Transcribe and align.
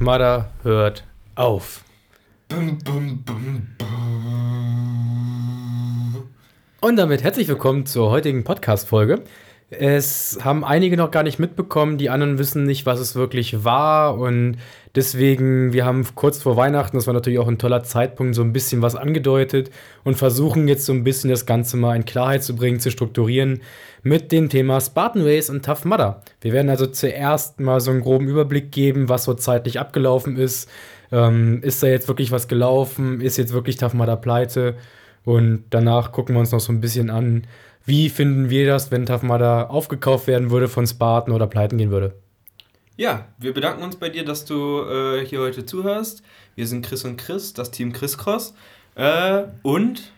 Mudder 0.00 0.50
hört 0.62 1.04
auf. 1.34 1.82
Bum, 2.48 2.78
bum, 2.84 3.24
bum, 3.24 3.66
Und 6.80 6.96
damit 6.96 7.24
herzlich 7.24 7.48
willkommen 7.48 7.84
zur 7.84 8.10
heutigen 8.10 8.44
Podcast-Folge. 8.44 9.24
Es 9.70 10.38
haben 10.44 10.64
einige 10.64 10.96
noch 10.96 11.10
gar 11.10 11.24
nicht 11.24 11.38
mitbekommen, 11.38 11.98
die 11.98 12.10
anderen 12.10 12.38
wissen 12.38 12.64
nicht, 12.64 12.86
was 12.86 13.00
es 13.00 13.16
wirklich 13.16 13.64
war. 13.64 14.16
Und 14.16 14.58
deswegen, 14.94 15.72
wir 15.72 15.84
haben 15.84 16.06
kurz 16.14 16.42
vor 16.42 16.56
Weihnachten, 16.56 16.96
das 16.96 17.06
war 17.06 17.14
natürlich 17.14 17.38
auch 17.38 17.48
ein 17.48 17.58
toller 17.58 17.82
Zeitpunkt, 17.82 18.34
so 18.34 18.42
ein 18.42 18.52
bisschen 18.52 18.82
was 18.82 18.94
angedeutet 18.94 19.70
und 20.04 20.16
versuchen 20.16 20.68
jetzt 20.68 20.86
so 20.86 20.92
ein 20.92 21.04
bisschen 21.04 21.30
das 21.30 21.46
Ganze 21.46 21.76
mal 21.76 21.96
in 21.96 22.04
Klarheit 22.04 22.42
zu 22.42 22.54
bringen, 22.54 22.80
zu 22.80 22.90
strukturieren 22.90 23.60
mit 24.02 24.32
dem 24.32 24.48
Thema 24.48 24.80
Spartan 24.80 25.22
Race 25.22 25.50
und 25.50 25.64
Tough 25.64 25.84
Mudder. 25.84 26.22
Wir 26.40 26.52
werden 26.52 26.70
also 26.70 26.86
zuerst 26.86 27.60
mal 27.60 27.80
so 27.80 27.90
einen 27.90 28.00
groben 28.00 28.28
Überblick 28.28 28.72
geben, 28.72 29.08
was 29.08 29.24
so 29.24 29.34
zeitlich 29.34 29.80
abgelaufen 29.80 30.36
ist. 30.36 30.68
Ähm, 31.10 31.62
ist 31.62 31.82
da 31.82 31.86
jetzt 31.86 32.08
wirklich 32.08 32.30
was 32.30 32.48
gelaufen? 32.48 33.20
Ist 33.20 33.36
jetzt 33.36 33.52
wirklich 33.52 33.76
Tough 33.76 33.94
Mudder 33.94 34.16
pleite? 34.16 34.76
Und 35.24 35.64
danach 35.70 36.12
gucken 36.12 36.34
wir 36.34 36.40
uns 36.40 36.52
noch 36.52 36.60
so 36.60 36.72
ein 36.72 36.80
bisschen 36.80 37.10
an, 37.10 37.46
wie 37.84 38.10
finden 38.10 38.50
wir 38.50 38.66
das, 38.66 38.90
wenn 38.90 39.06
Tough 39.06 39.22
Mudder 39.22 39.70
aufgekauft 39.70 40.26
werden 40.26 40.50
würde 40.50 40.68
von 40.68 40.86
Spartan 40.86 41.34
oder 41.34 41.46
pleiten 41.46 41.78
gehen 41.78 41.90
würde? 41.90 42.14
Ja, 42.98 43.26
wir 43.38 43.54
bedanken 43.54 43.84
uns 43.84 43.94
bei 43.94 44.08
dir, 44.08 44.24
dass 44.24 44.44
du 44.44 44.82
äh, 44.82 45.24
hier 45.24 45.38
heute 45.38 45.64
zuhörst. 45.64 46.24
Wir 46.56 46.66
sind 46.66 46.84
Chris 46.84 47.04
und 47.04 47.16
Chris, 47.16 47.52
das 47.52 47.70
Team 47.70 47.92
Chris 47.92 48.18
Cross. 48.18 48.54
Äh, 48.96 49.44
und 49.62 50.10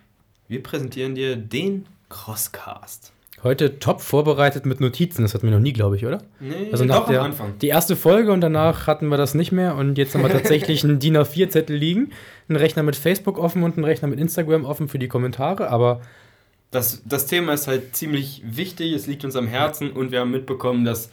wir 0.48 0.62
präsentieren 0.62 1.14
dir 1.14 1.37
den 1.37 1.84
Crosscast. 2.09 3.12
Heute 3.42 3.78
top 3.78 4.00
vorbereitet 4.00 4.64
mit 4.64 4.81
Notizen, 4.81 5.22
das 5.22 5.34
hatten 5.34 5.47
wir 5.47 5.53
noch 5.53 5.61
nie, 5.62 5.75
glaube 5.75 5.97
ich, 5.97 6.06
oder? 6.06 6.22
Nee, 6.41 6.70
Also 6.72 6.87
nach 6.87 7.00
doch 7.00 7.09
der, 7.09 7.20
am 7.20 7.27
Anfang. 7.27 7.59
die 7.59 7.69
erste 7.69 7.97
Folge 7.97 8.33
und 8.33 8.41
danach 8.41 8.87
hatten 8.87 9.09
wir 9.09 9.19
das 9.19 9.34
nicht 9.34 9.53
mehr 9.53 9.77
und 9.77 9.98
jetzt 9.98 10.15
haben 10.15 10.22
wir 10.22 10.28
tatsächlich 10.31 10.83
einen 10.83 10.98
DIN 10.98 11.17
A4-Zettel 11.19 11.77
liegen, 11.77 12.12
einen 12.48 12.56
Rechner 12.56 12.83
mit 12.83 12.97
Facebook 12.97 13.39
offen 13.39 13.62
und 13.62 13.77
einen 13.77 13.84
Rechner 13.84 14.09
mit 14.09 14.19
Instagram 14.20 14.65
offen 14.65 14.89
für 14.89 14.98
die 14.98 15.09
Kommentare, 15.09 15.69
aber 15.70 16.00
Das, 16.70 17.03
das 17.06 17.27
Thema 17.27 17.55
ist 17.55 17.67
halt 17.67 17.94
ziemlich 17.97 18.42
wichtig, 18.44 18.92
es 18.92 19.06
liegt 19.06 19.25
uns 19.25 19.37
am 19.37 19.47
Herzen 19.47 19.91
und 19.91 20.12
wir 20.12 20.20
haben 20.20 20.31
mitbekommen, 20.31 20.84
dass 20.84 21.11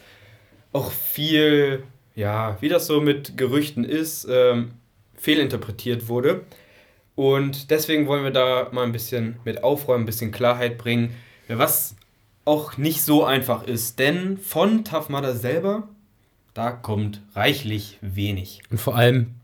auch 0.72 0.90
viel, 0.90 1.82
ja, 2.14 2.56
wie 2.60 2.68
das 2.68 2.86
so 2.86 3.00
mit 3.00 3.36
Gerüchten 3.36 3.84
ist, 3.84 4.26
ähm, 4.30 4.72
fehlinterpretiert 5.16 6.08
wurde. 6.08 6.42
Und 7.14 7.70
deswegen 7.70 8.06
wollen 8.06 8.22
wir 8.22 8.30
da 8.30 8.68
mal 8.70 8.84
ein 8.84 8.92
bisschen 8.92 9.40
mit 9.44 9.64
aufräumen, 9.64 10.04
ein 10.04 10.06
bisschen 10.06 10.30
Klarheit 10.30 10.78
bringen, 10.78 11.14
was 11.48 11.96
auch 12.44 12.76
nicht 12.76 13.02
so 13.02 13.24
einfach 13.24 13.64
ist. 13.64 13.98
Denn 13.98 14.38
von 14.38 14.84
Tough 14.84 15.08
Mudder 15.08 15.34
selber, 15.34 15.88
da 16.54 16.70
kommt 16.70 17.20
reichlich 17.34 17.98
wenig. 18.00 18.62
und 18.70 18.78
vor 18.78 18.96
allem 18.96 19.34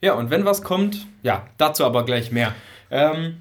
Ja, 0.00 0.14
und 0.14 0.30
wenn 0.30 0.44
was 0.46 0.62
kommt, 0.62 1.06
ja, 1.22 1.46
dazu 1.58 1.84
aber 1.84 2.04
gleich 2.04 2.32
mehr. 2.32 2.54
Ähm, 2.90 3.36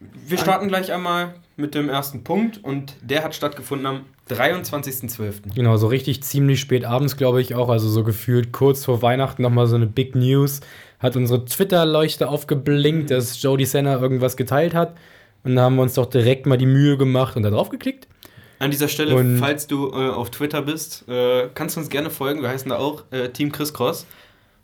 wir 0.00 0.38
starten 0.38 0.68
gleich 0.68 0.92
einmal 0.92 1.34
mit 1.56 1.74
dem 1.74 1.88
ersten 1.88 2.22
Punkt 2.22 2.62
und 2.62 2.94
der 3.00 3.24
hat 3.24 3.34
stattgefunden 3.34 3.86
am 3.86 4.04
23.12. 4.28 5.54
Genau, 5.54 5.76
so 5.76 5.86
richtig 5.86 6.22
ziemlich 6.22 6.60
spät 6.60 6.84
abends, 6.84 7.16
glaube 7.16 7.40
ich 7.40 7.54
auch. 7.54 7.68
Also 7.68 7.88
so 7.88 8.02
gefühlt 8.04 8.52
kurz 8.52 8.84
vor 8.84 9.02
Weihnachten 9.02 9.42
nochmal 9.42 9.66
so 9.66 9.76
eine 9.76 9.86
Big 9.86 10.14
News. 10.14 10.60
Hat 10.98 11.16
unsere 11.16 11.44
Twitter-Leuchte 11.44 12.28
aufgeblinkt, 12.28 13.10
dass 13.10 13.40
Jody 13.40 13.64
Senna 13.66 14.00
irgendwas 14.00 14.36
geteilt 14.36 14.74
hat. 14.74 14.96
Und 15.44 15.56
da 15.56 15.62
haben 15.62 15.76
wir 15.76 15.82
uns 15.82 15.94
doch 15.94 16.06
direkt 16.06 16.46
mal 16.46 16.56
die 16.58 16.66
Mühe 16.66 16.96
gemacht 16.96 17.36
und 17.36 17.42
da 17.44 17.50
drauf 17.50 17.68
geklickt. 17.68 18.08
An 18.58 18.70
dieser 18.70 18.88
Stelle, 18.88 19.14
Und- 19.14 19.38
falls 19.38 19.66
du 19.66 19.90
äh, 19.90 20.08
auf 20.08 20.30
Twitter 20.30 20.62
bist, 20.62 21.06
äh, 21.08 21.48
kannst 21.54 21.76
du 21.76 21.80
uns 21.80 21.90
gerne 21.90 22.10
folgen. 22.10 22.40
Wir 22.42 22.48
heißen 22.48 22.70
da 22.70 22.78
auch 22.78 23.04
äh, 23.10 23.28
Team 23.28 23.52
Chris 23.52 23.72
Cross. 23.74 24.06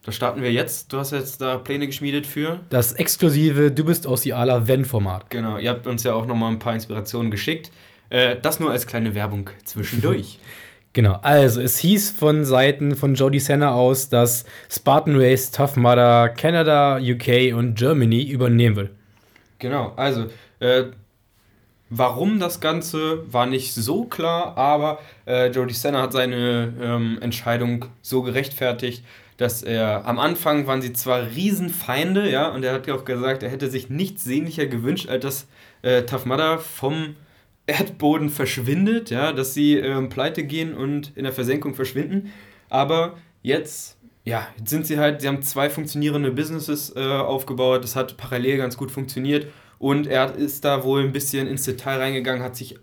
Da 0.05 0.11
starten 0.11 0.43
wir 0.43 0.51
jetzt. 0.51 0.93
Du 0.93 0.97
hast 0.99 1.13
jetzt 1.13 1.41
da 1.41 1.59
Pläne 1.59 1.87
geschmiedet 1.87 2.27
für. 2.27 2.59
Das 2.71 2.93
exklusive 2.95 3.71
Du 3.71 3.85
bist 3.85 4.07
aus 4.07 4.27
Ala 4.29 4.67
Wenn-Format. 4.67 5.31
Genau, 5.31 5.59
ihr 5.59 5.71
habt 5.71 5.87
uns 5.87 6.03
ja 6.03 6.15
auch 6.15 6.27
nochmal 6.27 6.51
ein 6.51 6.59
paar 6.59 6.75
Inspirationen 6.75 7.31
geschickt. 7.31 7.71
Äh, 8.13 8.37
das 8.43 8.61
nur 8.61 8.71
als 8.71 8.87
kleine 8.87 9.15
Werbung 9.15 9.51
zwischendurch. 9.65 10.39
Genau, 10.95 11.19
also 11.23 11.63
es 11.63 11.79
hieß 11.79 12.11
von 12.11 12.45
Seiten 12.45 12.97
von 12.97 13.15
Jody 13.15 13.41
Senna 13.41 13.73
aus, 13.73 14.11
dass 14.11 14.45
Spartan 14.69 15.17
Race, 15.17 15.51
Tough 15.51 15.77
Mudder, 15.77 16.29
Canada, 16.29 16.99
UK 16.99 17.57
und 17.57 17.77
Germany 17.77 18.25
übernehmen 18.25 18.77
will. 18.77 18.91
Genau, 19.59 19.95
also 19.97 20.27
äh, 20.61 20.85
warum 21.89 22.39
das 22.41 22.61
Ganze 22.61 23.25
war 23.33 23.47
nicht 23.47 23.73
so 23.73 24.05
klar, 24.05 24.59
aber 24.59 24.99
äh, 25.27 25.47
Jody 25.47 25.73
Senna 25.73 26.03
hat 26.03 26.13
seine 26.13 26.75
ähm, 26.79 27.17
Entscheidung 27.23 27.87
so 28.03 28.21
gerechtfertigt, 28.21 29.03
dass 29.39 29.63
er 29.63 30.05
am 30.05 30.19
Anfang 30.19 30.67
waren 30.67 30.83
sie 30.83 30.93
zwar 30.93 31.23
Riesenfeinde, 31.23 32.31
ja, 32.31 32.49
und 32.49 32.67
er 32.67 32.75
hat 32.75 32.87
ja 32.87 32.95
auch 32.95 33.07
gesagt, 33.07 33.43
er 33.43 33.49
hätte 33.49 33.71
sich 33.71 33.89
nichts 33.89 34.25
sehnlicher 34.25 34.67
gewünscht, 34.67 35.09
als 35.09 35.23
dass 35.23 35.47
äh, 35.81 36.03
Tough 36.03 36.27
Mudder 36.27 36.59
vom 36.59 37.17
Erdboden 37.73 38.29
verschwindet, 38.29 39.11
ja, 39.11 39.33
dass 39.33 39.55
sie 39.55 39.77
ähm, 39.77 40.09
pleite 40.09 40.45
gehen 40.45 40.75
und 40.75 41.17
in 41.17 41.25
der 41.25 41.33
Versenkung 41.33 41.75
verschwinden. 41.75 42.31
Aber 42.69 43.17
jetzt, 43.43 43.97
ja, 44.25 44.47
jetzt 44.59 44.69
sind 44.69 44.87
sie 44.87 44.99
halt, 44.99 45.23
sie 45.23 45.29
haben 45.29 45.43
zwei 45.43 45.71
funktionierende 45.71 46.31
Businesses 46.31 46.95
äh, 46.95 47.01
aufgebaut, 47.01 47.83
das 47.83 47.97
hat 47.97 48.17
parallel 48.19 48.59
ganz 48.59 48.77
gut 48.77 48.91
funktioniert. 48.91 49.47
Und 49.79 50.07
er 50.07 50.35
ist 50.35 50.65
da 50.65 50.85
wohl 50.85 51.03
ein 51.03 51.13
bisschen 51.13 51.49
ins 51.49 51.65
Detail 51.65 51.99
reingegangen, 51.99 52.43
hat 52.43 52.57
sich 52.57 52.79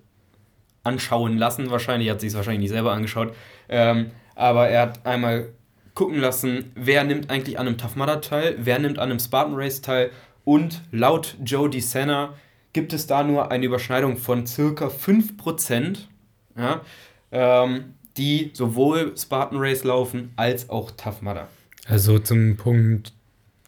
anschauen 0.84 1.38
lassen, 1.38 1.70
wahrscheinlich, 1.70 2.10
hat 2.10 2.20
sich 2.20 2.30
es 2.30 2.36
wahrscheinlich 2.36 2.62
nicht 2.62 2.72
selber 2.72 2.92
angeschaut, 2.92 3.36
ähm, 3.70 4.12
aber 4.36 4.70
er 4.70 4.82
hat 4.84 5.06
einmal 5.06 5.50
gucken 5.94 6.20
lassen, 6.20 6.72
wer 6.76 7.04
nimmt 7.04 7.30
eigentlich 7.30 7.60
an 7.60 7.68
einem 7.68 7.78
Tough 7.78 7.96
Mudder 7.96 8.22
teil, 8.22 8.56
wer 8.58 8.80
nimmt 8.80 8.98
an 9.00 9.12
einem 9.12 9.20
Spartan 9.20 9.56
Race 9.56 9.82
teil. 9.82 10.12
Und 10.46 10.82
laut 10.92 11.36
Joe 11.44 11.70
DeSena 11.70 12.34
gibt 12.74 12.94
es 12.94 13.08
da 13.08 13.24
nur 13.24 13.52
eine 13.52 13.66
Überschneidung 13.66 14.18
von 14.18 14.46
circa 14.46 14.88
5%, 14.88 16.08
ja, 16.58 16.82
ähm, 17.32 17.94
die 18.18 18.52
sowohl 18.54 19.14
Spartan 19.18 19.58
Race 19.60 19.84
laufen 19.84 20.32
als 20.36 20.70
auch 20.70 20.92
Tough 20.92 21.22
Mudder. 21.22 21.48
Also 21.88 22.20
zum 22.20 22.58
Punkt 22.58 23.14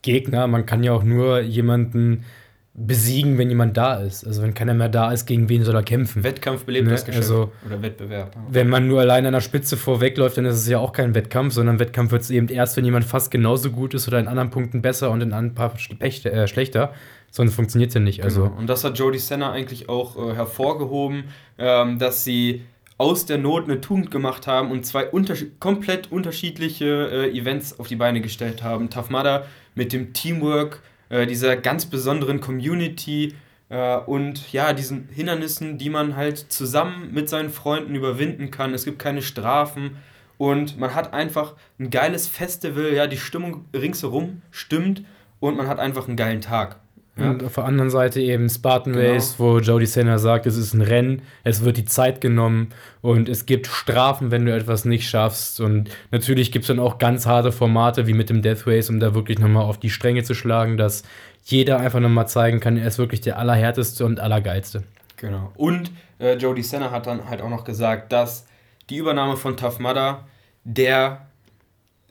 Gegner, 0.01 0.47
man 0.47 0.65
kann 0.65 0.83
ja 0.83 0.93
auch 0.93 1.03
nur 1.03 1.39
jemanden 1.41 2.25
besiegen, 2.73 3.37
wenn 3.37 3.49
jemand 3.49 3.75
da 3.75 3.95
ist. 3.95 4.25
Also 4.25 4.41
wenn 4.41 4.53
keiner 4.53 4.73
mehr 4.73 4.87
da 4.89 5.11
ist, 5.11 5.25
gegen 5.25 5.49
wen 5.49 5.63
soll 5.63 5.75
er 5.75 5.83
kämpfen? 5.83 6.23
Wettkampf 6.23 6.63
belebt 6.63 6.85
Ne, 6.85 6.91
das 6.93 7.05
Geschäft 7.05 7.23
also- 7.29 7.51
oder 7.65 7.81
Wettbewerb. 7.81 8.35
Wenn 8.49 8.69
man 8.69 8.87
nur 8.87 9.01
allein 9.01 9.25
an 9.25 9.33
der 9.33 9.41
Spitze 9.41 9.75
vorwegläuft, 9.77 10.37
dann 10.37 10.45
ist 10.45 10.55
es 10.55 10.67
ja 10.69 10.79
auch 10.79 10.93
kein 10.93 11.13
Wettkampf, 11.13 11.53
sondern 11.53 11.79
Wettkampf 11.79 12.11
wird 12.11 12.21
es 12.21 12.29
eben 12.29 12.47
erst, 12.47 12.77
wenn 12.77 12.85
jemand 12.85 13.05
fast 13.05 13.29
genauso 13.29 13.71
gut 13.71 13.93
ist 13.93 14.07
oder 14.07 14.19
in 14.19 14.27
anderen 14.27 14.51
Punkten 14.51 14.81
besser 14.81 15.11
und 15.11 15.21
in 15.21 15.33
ein 15.33 15.53
paar 15.53 15.77
schlecht- 15.77 16.25
äh, 16.25 16.47
schlechter. 16.47 16.93
Sonst 17.31 17.55
funktioniert 17.55 17.89
es 17.89 17.95
ja 17.95 18.01
nicht. 18.01 18.23
Also 18.23 18.43
Genau. 18.43 18.57
Und 18.57 18.67
das 18.67 18.83
hat 18.83 18.99
Jody 18.99 19.17
Senna 19.17 19.51
eigentlich 19.51 19.89
auch 19.89 20.17
äh, 20.17 20.35
hervorgehoben, 20.35 21.23
ähm, 21.57 21.97
dass 21.97 22.23
sie 22.23 22.61
aus 22.97 23.25
der 23.25 23.39
Not 23.39 23.63
eine 23.63 23.81
Tugend 23.81 24.11
gemacht 24.11 24.45
haben 24.45 24.69
und 24.69 24.85
zwei 24.85 25.07
unterschied 25.07 25.59
komplett 25.59 26.11
unterschiedliche 26.11 27.09
äh, 27.09 27.35
Events 27.35 27.79
auf 27.79 27.87
die 27.87 27.95
Beine 27.95 28.21
gestellt 28.21 28.61
haben. 28.61 28.91
Tough 28.91 29.09
Mudder 29.09 29.47
mit 29.73 29.93
dem 29.93 30.13
Teamwork, 30.13 30.83
äh, 31.09 31.25
dieser 31.25 31.55
ganz 31.55 31.87
besonderen 31.87 32.41
Community 32.41 33.33
äh, 33.69 33.97
und 33.97 34.51
ja, 34.51 34.73
diesen 34.73 35.07
Hindernissen, 35.09 35.77
die 35.77 35.89
man 35.89 36.15
halt 36.15 36.37
zusammen 36.37 37.11
mit 37.13 37.29
seinen 37.29 37.49
Freunden 37.49 37.95
überwinden 37.95 38.51
kann. 38.51 38.73
Es 38.73 38.85
gibt 38.85 38.99
keine 38.99 39.21
Strafen 39.21 39.97
und 40.37 40.77
man 40.77 40.93
hat 40.93 41.13
einfach 41.13 41.55
ein 41.79 41.89
geiles 41.89 42.27
Festival, 42.27 42.93
ja, 42.93 43.07
die 43.07 43.17
Stimmung 43.17 43.65
ringsherum 43.73 44.41
stimmt 44.51 45.03
und 45.39 45.55
man 45.55 45.67
hat 45.67 45.79
einfach 45.79 46.07
einen 46.07 46.17
geilen 46.17 46.41
Tag. 46.41 46.80
Ja. 47.17 47.29
Und 47.29 47.43
auf 47.43 47.55
der 47.55 47.65
anderen 47.65 47.89
Seite 47.89 48.21
eben 48.21 48.47
Spartan 48.49 48.93
Genau. 48.93 49.13
Race, 49.13 49.35
wo 49.37 49.59
Jody 49.59 49.85
Senna 49.85 50.17
sagt, 50.17 50.45
es 50.45 50.55
ist 50.55 50.73
ein 50.73 50.81
Rennen, 50.81 51.23
es 51.43 51.63
wird 51.63 51.75
die 51.75 51.83
Zeit 51.83 52.21
genommen 52.21 52.69
und 53.01 53.27
es 53.27 53.45
gibt 53.45 53.67
Strafen, 53.67 54.31
wenn 54.31 54.45
du 54.45 54.55
etwas 54.55 54.85
nicht 54.85 55.09
schaffst. 55.09 55.59
Und 55.59 55.89
natürlich 56.11 56.53
gibt 56.53 56.63
es 56.63 56.67
dann 56.67 56.79
auch 56.79 56.99
ganz 56.99 57.25
harte 57.25 57.51
Formate 57.51 58.07
wie 58.07 58.13
mit 58.13 58.29
dem 58.29 58.41
Death 58.41 58.65
Race, 58.65 58.89
um 58.89 58.99
da 59.01 59.13
wirklich 59.13 59.39
nochmal 59.39 59.63
auf 59.63 59.77
die 59.77 59.89
Stränge 59.89 60.23
zu 60.23 60.33
schlagen, 60.33 60.77
dass 60.77 61.03
jeder 61.43 61.79
einfach 61.79 61.99
nochmal 61.99 62.27
zeigen 62.27 62.59
kann, 62.59 62.77
er 62.77 62.87
ist 62.87 62.97
wirklich 62.97 63.21
der 63.21 63.37
Allerhärteste 63.37 64.05
und 64.05 64.19
Allergeilste. 64.19 64.83
Genau. 65.17 65.51
Und 65.55 65.91
äh, 66.19 66.35
Jody 66.35 66.63
Senna 66.63 66.91
hat 66.91 67.07
dann 67.07 67.29
halt 67.29 67.41
auch 67.41 67.49
noch 67.49 67.65
gesagt, 67.65 68.11
dass 68.13 68.45
die 68.89 68.97
Übernahme 68.97 69.37
von 69.37 69.57
Tough 69.57 69.79
Mudder 69.79 70.27
der 70.63 71.27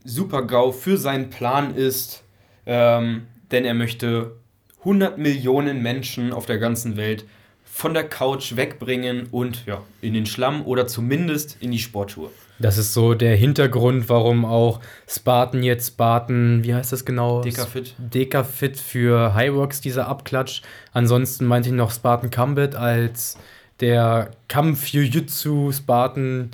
Super-GAU 0.04 0.72
für 0.72 0.96
seinen 0.96 1.30
Plan 1.30 1.74
ist, 1.74 2.22
ähm, 2.66 3.26
denn 3.50 3.64
er 3.64 3.74
möchte 3.74 4.32
100 4.80 5.18
Millionen 5.18 5.82
Menschen 5.82 6.32
auf 6.32 6.46
der 6.46 6.58
ganzen 6.58 6.96
Welt 6.96 7.24
von 7.64 7.94
der 7.94 8.04
Couch 8.04 8.56
wegbringen 8.56 9.28
und 9.30 9.64
ja, 9.66 9.82
in 10.00 10.12
den 10.14 10.26
Schlamm 10.26 10.66
oder 10.66 10.86
zumindest 10.86 11.56
in 11.60 11.70
die 11.70 11.78
Sportschuhe. 11.78 12.30
Das 12.58 12.76
ist 12.76 12.92
so 12.92 13.14
der 13.14 13.36
Hintergrund, 13.36 14.10
warum 14.10 14.44
auch 14.44 14.80
Spartan 15.08 15.62
jetzt 15.62 15.88
Spartan, 15.88 16.62
wie 16.62 16.74
heißt 16.74 16.92
das 16.92 17.06
genau? 17.06 17.40
Dekafit. 17.40 17.94
Dekafit 17.96 18.78
für 18.78 19.34
Highworks, 19.34 19.80
dieser 19.80 20.08
Abklatsch. 20.08 20.60
Ansonsten 20.92 21.46
meinte 21.46 21.70
ich 21.70 21.74
noch 21.74 21.90
Spartan 21.90 22.30
Combat 22.30 22.74
als 22.74 23.38
der 23.80 24.32
Kampf 24.48 24.88
Jiu-Jitsu 24.88 25.72
Spartan 25.72 26.50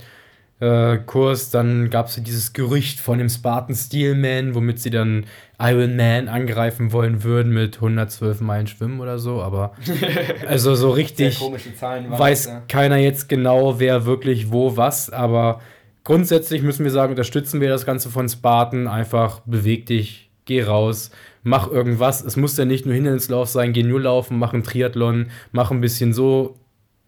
äh, 0.61 0.99
Kurs. 0.99 1.51
Dann 1.51 1.91
gab 1.91 2.07
es 2.07 2.23
dieses 2.23 2.53
Gerücht 2.53 3.01
von 3.01 3.19
dem 3.19 3.29
Spartan 3.29 3.75
Steelman, 3.75 4.55
womit 4.55 4.79
sie 4.79 4.91
dann 4.91 5.27
Iron 5.59 5.97
Man 5.97 6.29
angreifen 6.29 6.93
wollen 6.93 7.25
würden 7.25 7.53
mit 7.53 7.77
112 7.77 8.41
Meilen 8.41 8.67
Schwimmen 8.67 9.01
oder 9.01 9.19
so. 9.19 9.43
Aber 9.43 9.73
also 10.49 10.75
so 10.75 10.91
richtig 10.91 11.41
weiß 11.41 12.47
ja. 12.47 12.63
keiner 12.69 12.97
jetzt 12.97 13.29
genau, 13.29 13.79
wer 13.79 14.05
wirklich 14.05 14.51
wo 14.51 14.77
was. 14.77 15.11
Aber 15.11 15.61
grundsätzlich 16.05 16.63
müssen 16.63 16.85
wir 16.85 16.91
sagen, 16.91 17.11
unterstützen 17.11 17.61
wir 17.61 17.69
das 17.69 17.87
Ganze 17.87 18.11
von 18.11 18.29
Spartan. 18.29 18.87
Einfach 18.87 19.41
beweg 19.47 19.87
dich, 19.87 20.31
geh 20.45 20.63
raus, 20.63 21.11
mach 21.43 21.71
irgendwas. 21.71 22.23
Es 22.23 22.37
muss 22.37 22.57
ja 22.57 22.67
nicht 22.67 22.85
nur 22.85 22.95
Hindernislauf 22.95 23.49
sein, 23.49 23.73
geh 23.73 23.83
nur 23.83 24.01
laufen, 24.01 24.39
mach 24.39 24.53
einen 24.53 24.63
Triathlon, 24.63 25.31
mach 25.53 25.71
ein 25.71 25.81
bisschen 25.81 26.13
so 26.13 26.59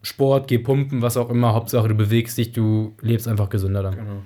Sport, 0.00 0.48
geh 0.48 0.58
pumpen, 0.58 1.02
was 1.02 1.16
auch 1.18 1.28
immer. 1.28 1.52
Hauptsache, 1.52 1.88
du 1.88 1.94
bewegst 1.94 2.38
dich, 2.38 2.52
du 2.52 2.94
lebst 3.02 3.28
einfach 3.28 3.50
gesünder 3.50 3.82
dann. 3.82 3.96
Genau. 3.96 4.22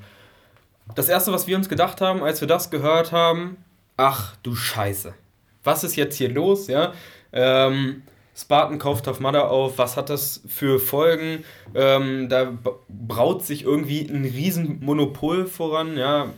Das 0.94 1.08
erste, 1.08 1.32
was 1.32 1.46
wir 1.46 1.56
uns 1.56 1.68
gedacht 1.68 2.00
haben, 2.00 2.22
als 2.22 2.40
wir 2.40 2.48
das 2.48 2.70
gehört 2.70 3.12
haben, 3.12 3.56
ach 4.02 4.36
du 4.42 4.54
Scheiße. 4.54 5.14
Was 5.62 5.84
ist 5.84 5.96
jetzt 5.96 6.16
hier 6.16 6.28
los? 6.28 6.66
Ja? 6.66 6.92
Ähm, 7.32 8.02
Spartan 8.34 8.78
kauft 8.78 9.06
auf 9.08 9.20
Mother 9.20 9.50
auf, 9.50 9.78
was 9.78 9.96
hat 9.96 10.10
das 10.10 10.42
für 10.48 10.80
Folgen? 10.80 11.44
Ähm, 11.74 12.28
da 12.28 12.52
braut 12.88 13.44
sich 13.44 13.64
irgendwie 13.64 14.00
ein 14.08 14.24
Riesenmonopol 14.24 15.46
voran. 15.46 15.96
Ja? 15.96 16.30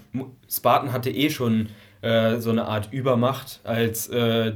Spartan 0.49 0.93
hatte 0.93 1.11
eh 1.11 1.31
schon 1.31 1.71
äh, 2.03 2.39
so 2.39 2.51
eine 2.51 2.67
Art 2.67 2.93
Übermacht 2.93 3.61
als 3.65 4.09
äh, 4.09 4.53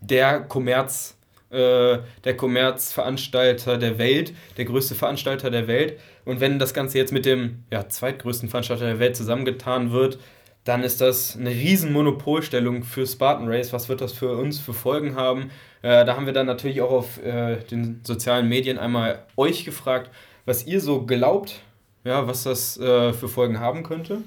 der 0.00 0.40
Kommerz 0.40 1.16
äh, 1.50 1.98
der 2.24 2.36
Kommerzveranstalter 2.36 3.76
der 3.76 3.98
Welt, 3.98 4.32
der 4.56 4.64
größte 4.64 4.94
Veranstalter 4.94 5.50
der 5.50 5.68
Welt. 5.68 6.00
Und 6.24 6.40
wenn 6.40 6.58
das 6.58 6.72
Ganze 6.72 6.96
jetzt 6.96 7.12
mit 7.12 7.26
dem 7.26 7.64
ja, 7.70 7.88
zweitgrößten 7.88 8.48
Veranstalter 8.48 8.86
der 8.86 8.98
Welt 8.98 9.16
zusammengetan 9.16 9.92
wird, 9.92 10.18
dann 10.64 10.82
ist 10.82 11.00
das 11.00 11.36
eine 11.36 11.50
riesen 11.50 11.92
Monopolstellung 11.92 12.84
für 12.84 13.06
Spartan 13.06 13.48
Race. 13.48 13.72
Was 13.72 13.88
wird 13.88 14.00
das 14.00 14.12
für 14.12 14.36
uns 14.36 14.58
für 14.58 14.72
Folgen 14.72 15.16
haben? 15.16 15.50
Äh, 15.82 16.04
da 16.04 16.16
haben 16.16 16.26
wir 16.26 16.32
dann 16.32 16.46
natürlich 16.46 16.80
auch 16.82 16.90
auf 16.90 17.22
äh, 17.24 17.56
den 17.70 18.00
sozialen 18.04 18.48
Medien 18.48 18.78
einmal 18.78 19.24
euch 19.36 19.64
gefragt, 19.64 20.10
was 20.44 20.66
ihr 20.66 20.80
so 20.80 21.04
glaubt, 21.04 21.60
ja, 22.04 22.26
was 22.26 22.44
das 22.44 22.78
äh, 22.78 23.12
für 23.12 23.28
Folgen 23.28 23.58
haben 23.58 23.82
könnte. 23.82 24.18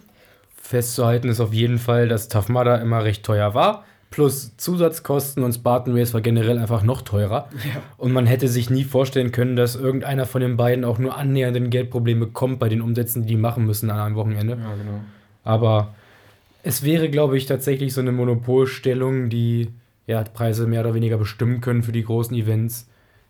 Festzuhalten 0.62 1.30
ist 1.30 1.40
auf 1.40 1.54
jeden 1.54 1.78
Fall, 1.78 2.08
dass 2.08 2.28
Tough 2.28 2.50
Mudder 2.50 2.82
immer 2.82 3.04
recht 3.04 3.24
teuer 3.24 3.54
war 3.54 3.86
plus 4.16 4.56
Zusatzkosten 4.56 5.44
und 5.44 5.52
Spartan 5.52 5.94
Race 5.94 6.14
war 6.14 6.22
generell 6.22 6.58
einfach 6.58 6.84
noch 6.84 7.02
teurer. 7.02 7.50
Ja. 7.54 7.82
Und 7.98 8.14
man 8.14 8.26
hätte 8.26 8.48
sich 8.48 8.70
nie 8.70 8.86
vorstellen 8.86 9.34
können, 9.34 9.58
dass 9.58 9.76
irgendeiner 9.76 10.26
von 10.26 10.40
den 10.40 10.56
beiden 10.56 10.86
auch 10.86 11.00
nur 11.00 11.18
annähernd 11.18 11.58
ein 11.58 11.70
Geldproblem 11.70 12.22
bekommt 12.22 12.58
bei 12.58 12.70
den 12.70 12.82
Umsätzen, 12.82 13.24
die 13.24 13.28
die 13.28 13.36
machen 13.36 13.66
müssen 13.66 13.90
an 13.90 14.00
einem 14.00 14.16
Wochenende. 14.16 14.54
Ja, 14.54 14.74
genau. 14.76 15.02
Aber 15.44 15.96
es 16.66 16.84
wäre, 16.84 17.10
glaube 17.10 17.38
ich, 17.38 17.46
tatsächlich 17.46 17.94
so 17.94 18.02
eine 18.02 18.12
Monopolstellung, 18.12 19.30
die 19.30 19.70
ja, 20.08 20.24
Preise 20.24 20.66
mehr 20.66 20.82
oder 20.82 20.96
weniger 20.96 21.18
bestimmen 21.18 21.62
können 21.62 21.84
für 21.84 21.92
die 21.92 22.04
großen 22.04 22.36
Events. 22.36 22.90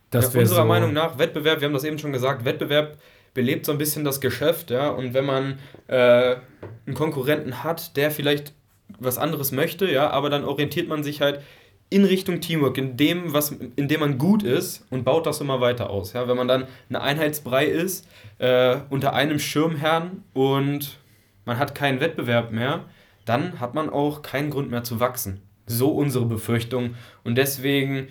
Das 0.09 0.33
ja, 0.33 0.39
unserer 0.39 0.61
so 0.61 0.67
Meinung 0.67 0.93
nach, 0.93 1.17
Wettbewerb, 1.19 1.59
wir 1.59 1.67
haben 1.67 1.73
das 1.73 1.83
eben 1.83 1.99
schon 1.99 2.13
gesagt, 2.13 2.45
Wettbewerb 2.45 2.97
belebt 3.33 3.65
so 3.65 3.73
ein 3.73 3.77
bisschen 3.77 4.05
das 4.05 4.21
Geschäft, 4.21 4.71
ja. 4.71 4.87
Und 4.87 5.13
wenn 5.13 5.25
man 5.25 5.59
äh, 5.87 6.37
einen 6.85 6.95
Konkurrenten 6.95 7.61
hat, 7.61 7.97
der 7.97 8.09
vielleicht 8.09 8.53
was 8.99 9.17
anderes 9.17 9.51
möchte, 9.51 9.91
ja, 9.91 10.09
aber 10.11 10.29
dann 10.29 10.45
orientiert 10.45 10.87
man 10.87 11.03
sich 11.03 11.19
halt 11.19 11.41
in 11.89 12.05
Richtung 12.05 12.39
Teamwork, 12.39 12.77
in 12.77 12.95
dem, 12.95 13.33
was, 13.33 13.51
in 13.75 13.89
dem 13.89 13.99
man 13.99 14.17
gut 14.17 14.43
ist 14.43 14.87
und 14.89 15.03
baut 15.03 15.25
das 15.25 15.41
immer 15.41 15.59
weiter 15.59 15.89
aus. 15.89 16.13
Ja? 16.13 16.29
Wenn 16.29 16.37
man 16.37 16.47
dann 16.47 16.67
eine 16.87 17.01
Einheitsbrei 17.01 17.65
ist, 17.65 18.07
äh, 18.37 18.77
unter 18.89 19.13
einem 19.13 19.39
Schirmherrn 19.39 20.23
und 20.33 20.99
man 21.43 21.59
hat 21.59 21.75
keinen 21.75 21.99
Wettbewerb 21.99 22.51
mehr, 22.51 22.85
dann 23.25 23.59
hat 23.59 23.73
man 23.73 23.89
auch 23.89 24.21
keinen 24.21 24.49
Grund 24.49 24.71
mehr 24.71 24.83
zu 24.83 24.99
wachsen. 24.99 25.41
So 25.67 25.89
unsere 25.89 26.25
Befürchtung. 26.25 26.95
Und 27.23 27.35
deswegen 27.37 28.07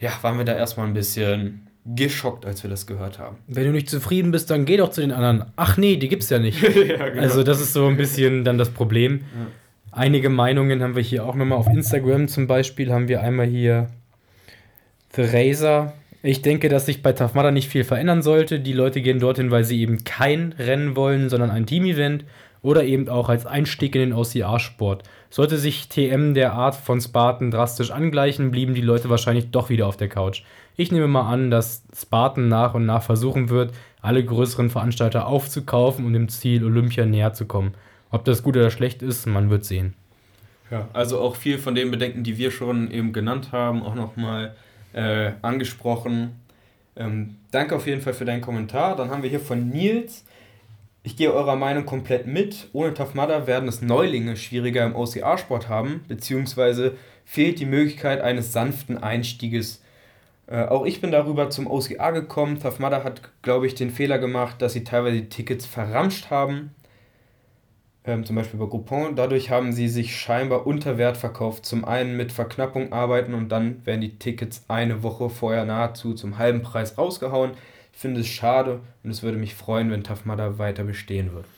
ja, 0.00 0.10
waren 0.22 0.36
wir 0.36 0.44
da 0.44 0.54
erstmal 0.54 0.86
ein 0.86 0.94
bisschen 0.94 1.68
geschockt, 1.84 2.44
als 2.46 2.62
wir 2.62 2.70
das 2.70 2.86
gehört 2.86 3.18
haben. 3.18 3.38
Wenn 3.46 3.64
du 3.64 3.72
nicht 3.72 3.88
zufrieden 3.88 4.30
bist, 4.30 4.50
dann 4.50 4.64
geh 4.64 4.76
doch 4.76 4.90
zu 4.90 5.00
den 5.00 5.12
anderen. 5.12 5.50
Ach 5.56 5.76
nee, 5.76 5.96
die 5.96 6.08
gibt's 6.08 6.30
ja 6.30 6.38
nicht. 6.38 6.62
ja, 6.62 7.08
genau. 7.08 7.22
Also 7.22 7.42
das 7.42 7.60
ist 7.60 7.72
so 7.72 7.86
ein 7.86 7.96
bisschen 7.96 8.44
dann 8.44 8.58
das 8.58 8.70
Problem. 8.70 9.20
Ja. 9.20 9.46
Einige 9.92 10.30
Meinungen 10.30 10.82
haben 10.82 10.96
wir 10.96 11.02
hier 11.02 11.24
auch 11.24 11.34
nochmal 11.34 11.58
auf 11.58 11.68
Instagram 11.68 12.28
zum 12.28 12.46
Beispiel. 12.46 12.92
Haben 12.92 13.08
wir 13.08 13.22
einmal 13.22 13.46
hier 13.46 13.88
The 15.14 15.22
Razer. 15.22 15.92
Ich 16.22 16.40
denke, 16.40 16.68
dass 16.68 16.86
sich 16.86 17.02
bei 17.02 17.12
Tafmada 17.12 17.50
nicht 17.50 17.68
viel 17.68 17.84
verändern 17.84 18.22
sollte. 18.22 18.60
Die 18.60 18.72
Leute 18.72 19.02
gehen 19.02 19.18
dorthin, 19.18 19.50
weil 19.50 19.64
sie 19.64 19.80
eben 19.80 20.04
kein 20.04 20.54
Rennen 20.58 20.96
wollen, 20.96 21.28
sondern 21.28 21.50
ein 21.50 21.66
Team-Event 21.66 22.24
oder 22.62 22.84
eben 22.84 23.08
auch 23.08 23.28
als 23.28 23.44
Einstieg 23.44 23.94
in 23.94 24.00
den 24.00 24.12
OCR-Sport. 24.12 25.02
Sollte 25.30 25.58
sich 25.58 25.88
TM 25.88 26.34
der 26.34 26.52
Art 26.52 26.76
von 26.76 27.00
Spartan 27.00 27.50
drastisch 27.50 27.90
angleichen, 27.90 28.50
blieben 28.50 28.74
die 28.74 28.80
Leute 28.80 29.10
wahrscheinlich 29.10 29.50
doch 29.50 29.68
wieder 29.68 29.86
auf 29.86 29.96
der 29.96 30.08
Couch. 30.08 30.42
Ich 30.76 30.92
nehme 30.92 31.08
mal 31.08 31.28
an, 31.28 31.50
dass 31.50 31.82
Spartan 31.94 32.48
nach 32.48 32.74
und 32.74 32.86
nach 32.86 33.02
versuchen 33.02 33.48
wird, 33.50 33.72
alle 34.00 34.24
größeren 34.24 34.70
Veranstalter 34.70 35.26
aufzukaufen, 35.26 36.06
um 36.06 36.12
dem 36.12 36.28
Ziel 36.28 36.64
Olympia 36.64 37.04
näher 37.04 37.32
zu 37.34 37.46
kommen. 37.46 37.74
Ob 38.10 38.24
das 38.24 38.42
gut 38.42 38.56
oder 38.56 38.70
schlecht 38.70 39.02
ist, 39.02 39.26
man 39.26 39.50
wird 39.50 39.64
sehen. 39.64 39.94
Ja, 40.70 40.88
also 40.92 41.20
auch 41.20 41.36
viel 41.36 41.58
von 41.58 41.74
den 41.74 41.90
Bedenken, 41.90 42.24
die 42.24 42.38
wir 42.38 42.50
schon 42.50 42.90
eben 42.90 43.12
genannt 43.12 43.52
haben, 43.52 43.82
auch 43.82 43.94
nochmal 43.94 44.54
äh, 44.92 45.32
angesprochen. 45.42 46.40
Ähm, 46.96 47.36
danke 47.50 47.76
auf 47.76 47.86
jeden 47.86 48.00
Fall 48.00 48.14
für 48.14 48.24
deinen 48.24 48.40
Kommentar. 48.40 48.96
Dann 48.96 49.10
haben 49.10 49.22
wir 49.22 49.30
hier 49.30 49.40
von 49.40 49.68
Nils. 49.68 50.24
Ich 51.02 51.16
gehe 51.16 51.32
eurer 51.32 51.56
Meinung 51.56 51.84
komplett 51.84 52.26
mit. 52.26 52.68
Ohne 52.72 52.94
Tough 52.94 53.14
Mudder 53.14 53.46
werden 53.46 53.68
es 53.68 53.82
Neulinge 53.82 54.36
schwieriger 54.36 54.86
im 54.86 54.94
OCR-Sport 54.94 55.68
haben, 55.68 56.04
beziehungsweise 56.08 56.96
fehlt 57.24 57.58
die 57.58 57.66
Möglichkeit 57.66 58.20
eines 58.20 58.52
sanften 58.52 58.98
Einstieges. 58.98 59.82
Äh, 60.46 60.64
auch 60.64 60.86
ich 60.86 61.00
bin 61.00 61.10
darüber 61.10 61.50
zum 61.50 61.66
OCR 61.66 62.12
gekommen. 62.12 62.60
Tough 62.60 62.78
Mudder 62.78 63.02
hat, 63.04 63.22
glaube 63.42 63.66
ich, 63.66 63.74
den 63.74 63.90
Fehler 63.90 64.18
gemacht, 64.18 64.62
dass 64.62 64.74
sie 64.74 64.84
teilweise 64.84 65.22
die 65.22 65.28
Tickets 65.28 65.66
verramscht 65.66 66.30
haben 66.30 66.70
ähm, 68.04 68.24
zum 68.24 68.36
Beispiel 68.36 68.58
bei 68.58 68.66
Groupon. 68.66 69.16
Dadurch 69.16 69.50
haben 69.50 69.72
sie 69.72 69.88
sich 69.88 70.16
scheinbar 70.16 70.66
unter 70.66 70.98
Wert 70.98 71.16
verkauft. 71.16 71.64
Zum 71.66 71.84
einen 71.84 72.16
mit 72.16 72.32
Verknappung 72.32 72.92
arbeiten 72.92 73.34
und 73.34 73.50
dann 73.50 73.84
werden 73.86 74.00
die 74.00 74.18
Tickets 74.18 74.64
eine 74.68 75.02
Woche 75.02 75.30
vorher 75.30 75.64
nahezu 75.64 76.14
zum 76.14 76.38
halben 76.38 76.62
Preis 76.62 76.98
rausgehauen. 76.98 77.52
Ich 77.92 77.98
finde 77.98 78.20
es 78.20 78.28
schade 78.28 78.80
und 79.04 79.10
es 79.10 79.22
würde 79.22 79.38
mich 79.38 79.54
freuen, 79.54 79.90
wenn 79.90 80.02
Tafmada 80.02 80.58
weiter 80.58 80.84
bestehen 80.84 81.32
würde. 81.32 81.48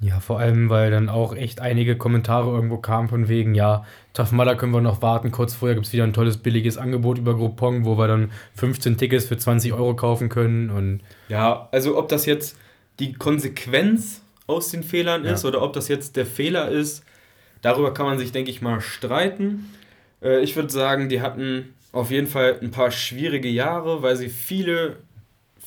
Ja, 0.00 0.20
vor 0.20 0.38
allem, 0.38 0.68
weil 0.68 0.90
dann 0.90 1.08
auch 1.08 1.34
echt 1.34 1.60
einige 1.60 1.96
Kommentare 1.96 2.50
irgendwo 2.50 2.76
kamen 2.76 3.08
von 3.08 3.28
wegen, 3.28 3.54
ja, 3.54 3.86
Tough 4.12 4.32
Mudder 4.32 4.56
können 4.56 4.72
wir 4.72 4.80
noch 4.80 5.00
warten. 5.00 5.30
Kurz 5.30 5.54
vorher 5.54 5.74
gibt 5.74 5.86
es 5.86 5.92
wieder 5.92 6.04
ein 6.04 6.12
tolles, 6.12 6.36
billiges 6.36 6.76
Angebot 6.76 7.16
über 7.16 7.34
Groupon, 7.34 7.84
wo 7.84 7.96
wir 7.96 8.06
dann 8.06 8.30
15 8.56 8.98
Tickets 8.98 9.26
für 9.26 9.38
20 9.38 9.72
Euro 9.72 9.94
kaufen 9.96 10.28
können. 10.28 10.68
Und 10.68 11.00
ja, 11.28 11.68
also 11.72 11.96
ob 11.96 12.08
das 12.08 12.26
jetzt 12.26 12.58
die 12.98 13.14
Konsequenz 13.14 14.20
aus 14.46 14.70
den 14.70 14.82
Fehlern 14.82 15.24
ist 15.24 15.44
oder 15.44 15.62
ob 15.62 15.72
das 15.72 15.88
jetzt 15.88 16.16
der 16.16 16.26
Fehler 16.26 16.68
ist, 16.68 17.02
darüber 17.62 17.94
kann 17.94 18.06
man 18.06 18.18
sich, 18.18 18.30
denke 18.30 18.50
ich 18.50 18.60
mal, 18.60 18.80
streiten. 18.80 19.70
Äh, 20.22 20.42
ich 20.42 20.54
würde 20.54 20.70
sagen, 20.70 21.08
die 21.08 21.22
hatten 21.22 21.74
auf 21.92 22.10
jeden 22.10 22.26
Fall 22.26 22.58
ein 22.60 22.70
paar 22.70 22.90
schwierige 22.90 23.48
Jahre, 23.48 24.02
weil 24.02 24.16
sie 24.16 24.28
viele, 24.28 24.96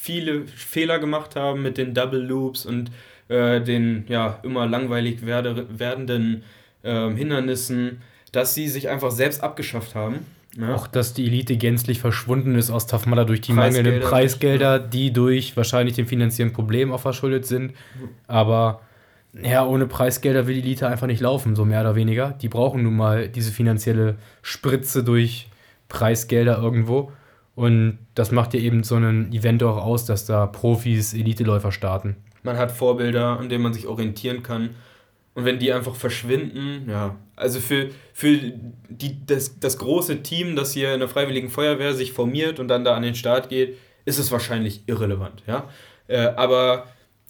viele 0.07 0.47
Fehler 0.47 0.99
gemacht 0.99 1.35
haben 1.35 1.61
mit 1.61 1.77
den 1.77 1.93
Double 1.93 2.21
Loops 2.21 2.65
und 2.65 2.91
äh, 3.27 3.59
den 3.59 4.05
ja 4.07 4.39
immer 4.43 4.65
langweilig 4.65 5.25
werde, 5.25 5.67
werdenden 5.77 6.43
äh, 6.83 7.09
Hindernissen, 7.09 8.01
dass 8.31 8.55
sie 8.55 8.69
sich 8.69 8.87
einfach 8.87 9.11
selbst 9.11 9.43
abgeschafft 9.43 9.95
haben. 9.95 10.19
Ja. 10.57 10.75
Auch, 10.75 10.87
dass 10.87 11.13
die 11.13 11.25
Elite 11.25 11.57
gänzlich 11.57 11.99
verschwunden 11.99 12.55
ist 12.55 12.71
aus 12.71 12.87
Tafmada 12.87 13.25
durch 13.25 13.41
die 13.41 13.51
Preisgelder 13.51 13.89
mangelnden 13.89 14.09
Preisgelder, 14.09 14.79
die 14.79 15.11
durch 15.11 15.57
wahrscheinlich 15.57 15.95
den 15.95 16.07
finanziellen 16.07 16.53
Problem 16.53 16.93
auch 16.93 17.01
verschuldet 17.01 17.45
sind. 17.45 17.73
Aber 18.27 18.79
ja, 19.43 19.65
ohne 19.65 19.87
Preisgelder 19.87 20.47
will 20.47 20.55
die 20.55 20.61
Elite 20.61 20.87
einfach 20.87 21.07
nicht 21.07 21.19
laufen, 21.19 21.57
so 21.57 21.65
mehr 21.65 21.81
oder 21.81 21.95
weniger. 21.95 22.33
Die 22.41 22.47
brauchen 22.47 22.81
nun 22.81 22.95
mal 22.95 23.27
diese 23.27 23.51
finanzielle 23.51 24.15
Spritze 24.41 25.03
durch 25.03 25.49
Preisgelder 25.89 26.57
irgendwo. 26.57 27.11
Und 27.57 27.97
das 28.13 28.31
macht 28.31 28.53
ja 28.53 28.59
eben 28.59 28.83
so 28.83 28.97
ein 28.97 29.33
Event 29.33 29.63
auch 29.63 29.77
aus, 29.77 30.05
dass 30.05 30.27
da 30.27 30.45
Profis, 30.45 31.15
Eliteläufer 31.15 31.71
starten. 31.71 32.15
Man 32.43 32.55
hat 32.55 32.71
Vorbilder, 32.71 33.39
an 33.39 33.49
denen 33.49 33.63
man 33.63 33.73
sich 33.73 33.87
orientieren 33.87 34.43
kann. 34.43 34.75
Und 35.33 35.43
wenn 35.43 35.57
die 35.57 35.73
einfach 35.73 35.95
verschwinden, 35.95 36.87
ja. 36.87 37.15
Also 37.35 37.59
für, 37.59 37.89
für 38.13 38.37
die, 38.89 39.25
das, 39.25 39.59
das 39.59 39.79
große 39.79 40.21
Team, 40.21 40.55
das 40.55 40.73
hier 40.73 40.93
in 40.93 40.99
der 40.99 41.09
Freiwilligen 41.09 41.49
Feuerwehr 41.49 41.95
sich 41.95 42.13
formiert 42.13 42.59
und 42.59 42.67
dann 42.67 42.83
da 42.83 42.93
an 42.93 43.01
den 43.01 43.15
Start 43.15 43.49
geht, 43.49 43.75
ist 44.05 44.19
es 44.19 44.31
wahrscheinlich 44.31 44.83
irrelevant, 44.85 45.41
ja. 45.47 45.67
Äh, 46.07 46.27
aber 46.35 46.85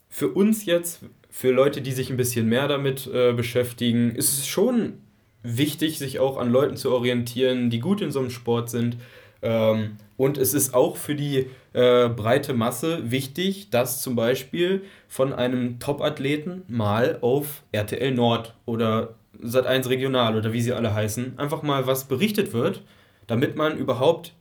für 0.09 0.27
uns 0.27 0.65
jetzt, 0.65 1.05
für 1.29 1.51
Leute, 1.51 1.81
die 1.81 1.93
sich 1.93 2.09
ein 2.09 2.17
bisschen 2.17 2.49
mehr 2.49 2.67
damit 2.67 3.07
äh, 3.07 3.31
beschäftigen, 3.31 4.13
ist 4.13 4.37
es 4.37 4.45
schon 4.45 4.95
wichtig, 5.41 5.99
sich 5.99 6.19
auch 6.19 6.35
an 6.37 6.51
Leuten 6.51 6.75
zu 6.75 6.91
orientieren, 6.91 7.69
die 7.69 7.79
gut 7.79 8.01
in 8.01 8.11
so 8.11 8.19
einem 8.19 8.29
Sport 8.29 8.69
sind. 8.69 8.97
Ähm, 9.41 9.97
und 10.17 10.37
es 10.37 10.53
ist 10.53 10.73
auch 10.73 10.97
für 10.97 11.15
die 11.15 11.47
äh, 11.73 12.09
breite 12.09 12.53
Masse 12.53 13.11
wichtig, 13.11 13.69
dass 13.69 14.01
zum 14.01 14.15
Beispiel 14.15 14.83
von 15.07 15.33
einem 15.33 15.79
Top-Athleten 15.79 16.63
mal 16.67 17.19
auf 17.21 17.63
RTL 17.71 18.11
Nord 18.11 18.55
oder 18.65 19.15
Sat1 19.43 19.87
Regional 19.89 20.35
oder 20.35 20.53
wie 20.53 20.61
sie 20.61 20.73
alle 20.73 20.93
heißen, 20.93 21.37
einfach 21.37 21.61
mal 21.61 21.85
was 21.85 22.05
berichtet 22.05 22.53
wird, 22.53 22.81
damit 23.27 23.55
man 23.55 23.77
überhaupt 23.77 24.33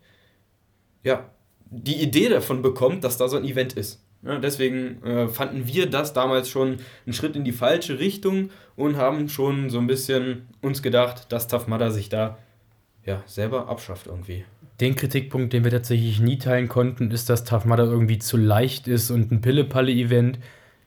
ja, 1.04 1.30
die 1.70 2.02
Idee 2.02 2.28
davon 2.28 2.62
bekommt, 2.62 3.04
dass 3.04 3.18
da 3.18 3.28
so 3.28 3.36
ein 3.36 3.44
Event 3.44 3.74
ist. 3.74 4.02
Ja, 4.22 4.38
deswegen 4.38 5.02
äh, 5.04 5.28
fanden 5.28 5.68
wir 5.68 5.88
das 5.88 6.12
damals 6.12 6.48
schon 6.48 6.78
einen 7.04 7.12
Schritt 7.12 7.36
in 7.36 7.44
die 7.44 7.52
falsche 7.52 7.98
Richtung 7.98 8.50
und 8.74 8.96
haben 8.96 9.28
schon 9.28 9.70
so 9.70 9.78
ein 9.78 9.86
bisschen 9.86 10.48
uns 10.62 10.82
gedacht, 10.82 11.30
dass 11.30 11.48
Mudder 11.68 11.90
sich 11.90 12.08
da 12.08 12.38
ja, 13.04 13.22
selber 13.26 13.68
abschafft 13.68 14.06
irgendwie. 14.06 14.44
Den 14.80 14.94
Kritikpunkt, 14.94 15.52
den 15.52 15.64
wir 15.64 15.70
tatsächlich 15.70 16.20
nie 16.20 16.38
teilen 16.38 16.68
konnten, 16.68 17.10
ist, 17.10 17.30
dass 17.30 17.50
Mudder 17.64 17.84
irgendwie 17.84 18.18
zu 18.18 18.36
leicht 18.36 18.88
ist 18.88 19.10
und 19.10 19.32
ein 19.32 19.40
Pille-Palle-Event. 19.40 20.38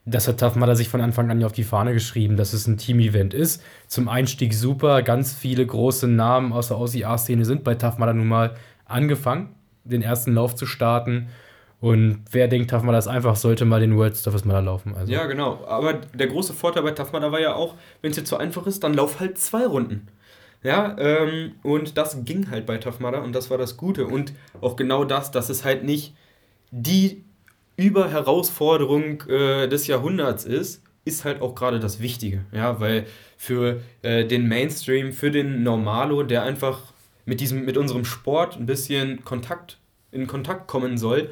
Das 0.04 0.28
hat 0.28 0.56
Mudder 0.56 0.76
sich 0.76 0.88
von 0.88 1.00
Anfang 1.00 1.30
an 1.30 1.42
auf 1.42 1.52
die 1.52 1.64
Fahne 1.64 1.92
geschrieben, 1.92 2.36
dass 2.36 2.52
es 2.52 2.66
ein 2.66 2.78
Team-Event 2.78 3.34
ist. 3.34 3.62
Zum 3.88 4.08
Einstieg 4.08 4.54
super, 4.54 5.02
ganz 5.02 5.34
viele 5.34 5.66
große 5.66 6.06
Namen 6.06 6.52
aus 6.52 6.68
der 6.68 6.78
OCR-Szene 6.78 7.44
sind 7.44 7.64
bei 7.64 7.74
Mudder 7.74 8.14
nun 8.14 8.28
mal 8.28 8.54
angefangen, 8.84 9.54
den 9.84 10.02
ersten 10.02 10.34
Lauf 10.34 10.54
zu 10.54 10.66
starten. 10.66 11.28
Und 11.80 12.22
wer 12.30 12.46
denkt, 12.46 12.72
Mudder 12.72 12.98
ist 12.98 13.08
einfach, 13.08 13.36
sollte 13.36 13.64
mal 13.64 13.80
den 13.80 13.96
World 13.96 14.22
Toughest 14.22 14.44
Mudder 14.44 14.62
laufen. 14.62 14.94
Also. 14.94 15.10
Ja, 15.10 15.26
genau. 15.26 15.64
Aber 15.66 15.94
der 15.94 16.26
große 16.28 16.52
Vorteil 16.52 16.82
bei 16.82 16.90
Mudder 17.12 17.32
war 17.32 17.40
ja 17.40 17.54
auch, 17.54 17.74
wenn 18.02 18.10
es 18.10 18.18
jetzt 18.18 18.28
so 18.28 18.36
einfach 18.36 18.66
ist, 18.66 18.84
dann 18.84 18.94
lauf 18.94 19.18
halt 19.18 19.38
zwei 19.38 19.66
Runden. 19.66 20.06
Ja, 20.62 20.94
ähm, 20.98 21.52
und 21.62 21.96
das 21.96 22.24
ging 22.24 22.50
halt 22.50 22.66
bei 22.66 22.76
Tough 22.76 23.00
Mudder 23.00 23.22
und 23.22 23.32
das 23.34 23.50
war 23.50 23.58
das 23.58 23.76
Gute. 23.76 24.06
Und 24.06 24.34
auch 24.60 24.76
genau 24.76 25.04
das, 25.04 25.30
dass 25.30 25.48
es 25.48 25.64
halt 25.64 25.84
nicht 25.84 26.14
die 26.70 27.24
Überherausforderung 27.76 29.22
äh, 29.28 29.68
des 29.68 29.86
Jahrhunderts 29.86 30.44
ist, 30.44 30.82
ist 31.04 31.24
halt 31.24 31.40
auch 31.40 31.54
gerade 31.54 31.80
das 31.80 32.00
Wichtige. 32.00 32.44
Ja, 32.52 32.78
weil 32.78 33.06
für 33.38 33.80
äh, 34.02 34.26
den 34.26 34.48
Mainstream, 34.48 35.12
für 35.12 35.30
den 35.30 35.62
Normalo, 35.62 36.22
der 36.22 36.42
einfach 36.42 36.92
mit 37.24 37.40
diesem, 37.40 37.64
mit 37.64 37.78
unserem 37.78 38.04
Sport 38.04 38.56
ein 38.56 38.66
bisschen 38.66 39.24
Kontakt, 39.24 39.78
in 40.12 40.26
Kontakt 40.26 40.66
kommen 40.68 40.98
soll, 40.98 41.30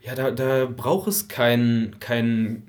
ja, 0.00 0.14
da, 0.14 0.30
da 0.30 0.66
braucht 0.66 1.08
es 1.08 1.28
kein, 1.28 1.96
kein 1.98 2.62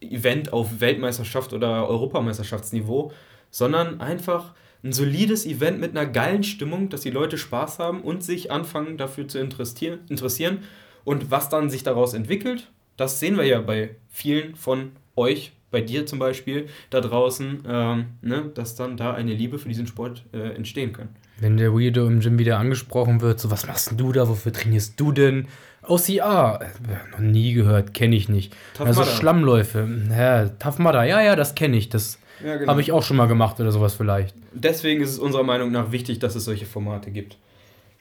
Event 0.00 0.52
auf 0.52 0.80
Weltmeisterschaft 0.80 1.52
oder 1.52 1.88
Europameisterschaftsniveau, 1.88 3.10
sondern 3.50 4.00
einfach 4.00 4.54
ein 4.84 4.92
solides 4.92 5.46
Event 5.46 5.80
mit 5.80 5.96
einer 5.96 6.06
geilen 6.06 6.44
Stimmung, 6.44 6.90
dass 6.90 7.00
die 7.00 7.10
Leute 7.10 7.38
Spaß 7.38 7.78
haben 7.78 8.02
und 8.02 8.22
sich 8.22 8.52
anfangen 8.52 8.98
dafür 8.98 9.26
zu 9.26 9.38
interessieren. 9.38 10.58
Und 11.04 11.30
was 11.30 11.48
dann 11.48 11.70
sich 11.70 11.82
daraus 11.82 12.12
entwickelt, 12.12 12.70
das 12.96 13.18
sehen 13.18 13.36
wir 13.36 13.44
ja 13.44 13.60
bei 13.60 13.96
vielen 14.10 14.54
von 14.54 14.92
euch, 15.16 15.52
bei 15.70 15.80
dir 15.80 16.06
zum 16.06 16.18
Beispiel, 16.18 16.68
da 16.90 17.00
draußen, 17.00 17.64
ähm, 17.66 18.04
ne, 18.20 18.50
dass 18.54 18.76
dann 18.76 18.96
da 18.96 19.14
eine 19.14 19.32
Liebe 19.32 19.58
für 19.58 19.68
diesen 19.68 19.86
Sport 19.86 20.24
äh, 20.32 20.54
entstehen 20.54 20.92
kann. 20.92 21.08
Wenn 21.40 21.56
der 21.56 21.72
Weirdo 21.72 22.06
im 22.06 22.20
Gym 22.20 22.38
wieder 22.38 22.58
angesprochen 22.58 23.20
wird, 23.20 23.40
so 23.40 23.50
was 23.50 23.66
machst 23.66 23.92
du 23.96 24.12
da, 24.12 24.28
wofür 24.28 24.52
trainierst 24.52 25.00
du 25.00 25.10
denn? 25.10 25.48
OCR, 25.82 26.60
äh, 26.62 27.10
noch 27.10 27.18
nie 27.18 27.54
gehört, 27.54 27.92
kenne 27.92 28.14
ich 28.14 28.28
nicht. 28.28 28.54
Tough 28.74 28.86
also 28.86 29.00
Mudder. 29.00 29.12
Schlammläufe, 29.12 29.88
ja, 30.10 30.48
Tough 30.48 30.78
Mudder, 30.78 31.04
ja, 31.04 31.20
ja, 31.22 31.36
das 31.36 31.54
kenne 31.54 31.76
ich, 31.76 31.88
das 31.88 32.18
ja, 32.42 32.56
genau. 32.56 32.70
habe 32.70 32.80
ich 32.80 32.92
auch 32.92 33.02
schon 33.02 33.16
mal 33.16 33.26
gemacht 33.26 33.60
oder 33.60 33.70
sowas 33.70 33.94
vielleicht. 33.94 34.34
Deswegen 34.52 35.02
ist 35.02 35.10
es 35.10 35.18
unserer 35.18 35.42
Meinung 35.42 35.70
nach 35.70 35.92
wichtig, 35.92 36.18
dass 36.18 36.34
es 36.34 36.44
solche 36.44 36.66
Formate 36.66 37.10
gibt. 37.10 37.36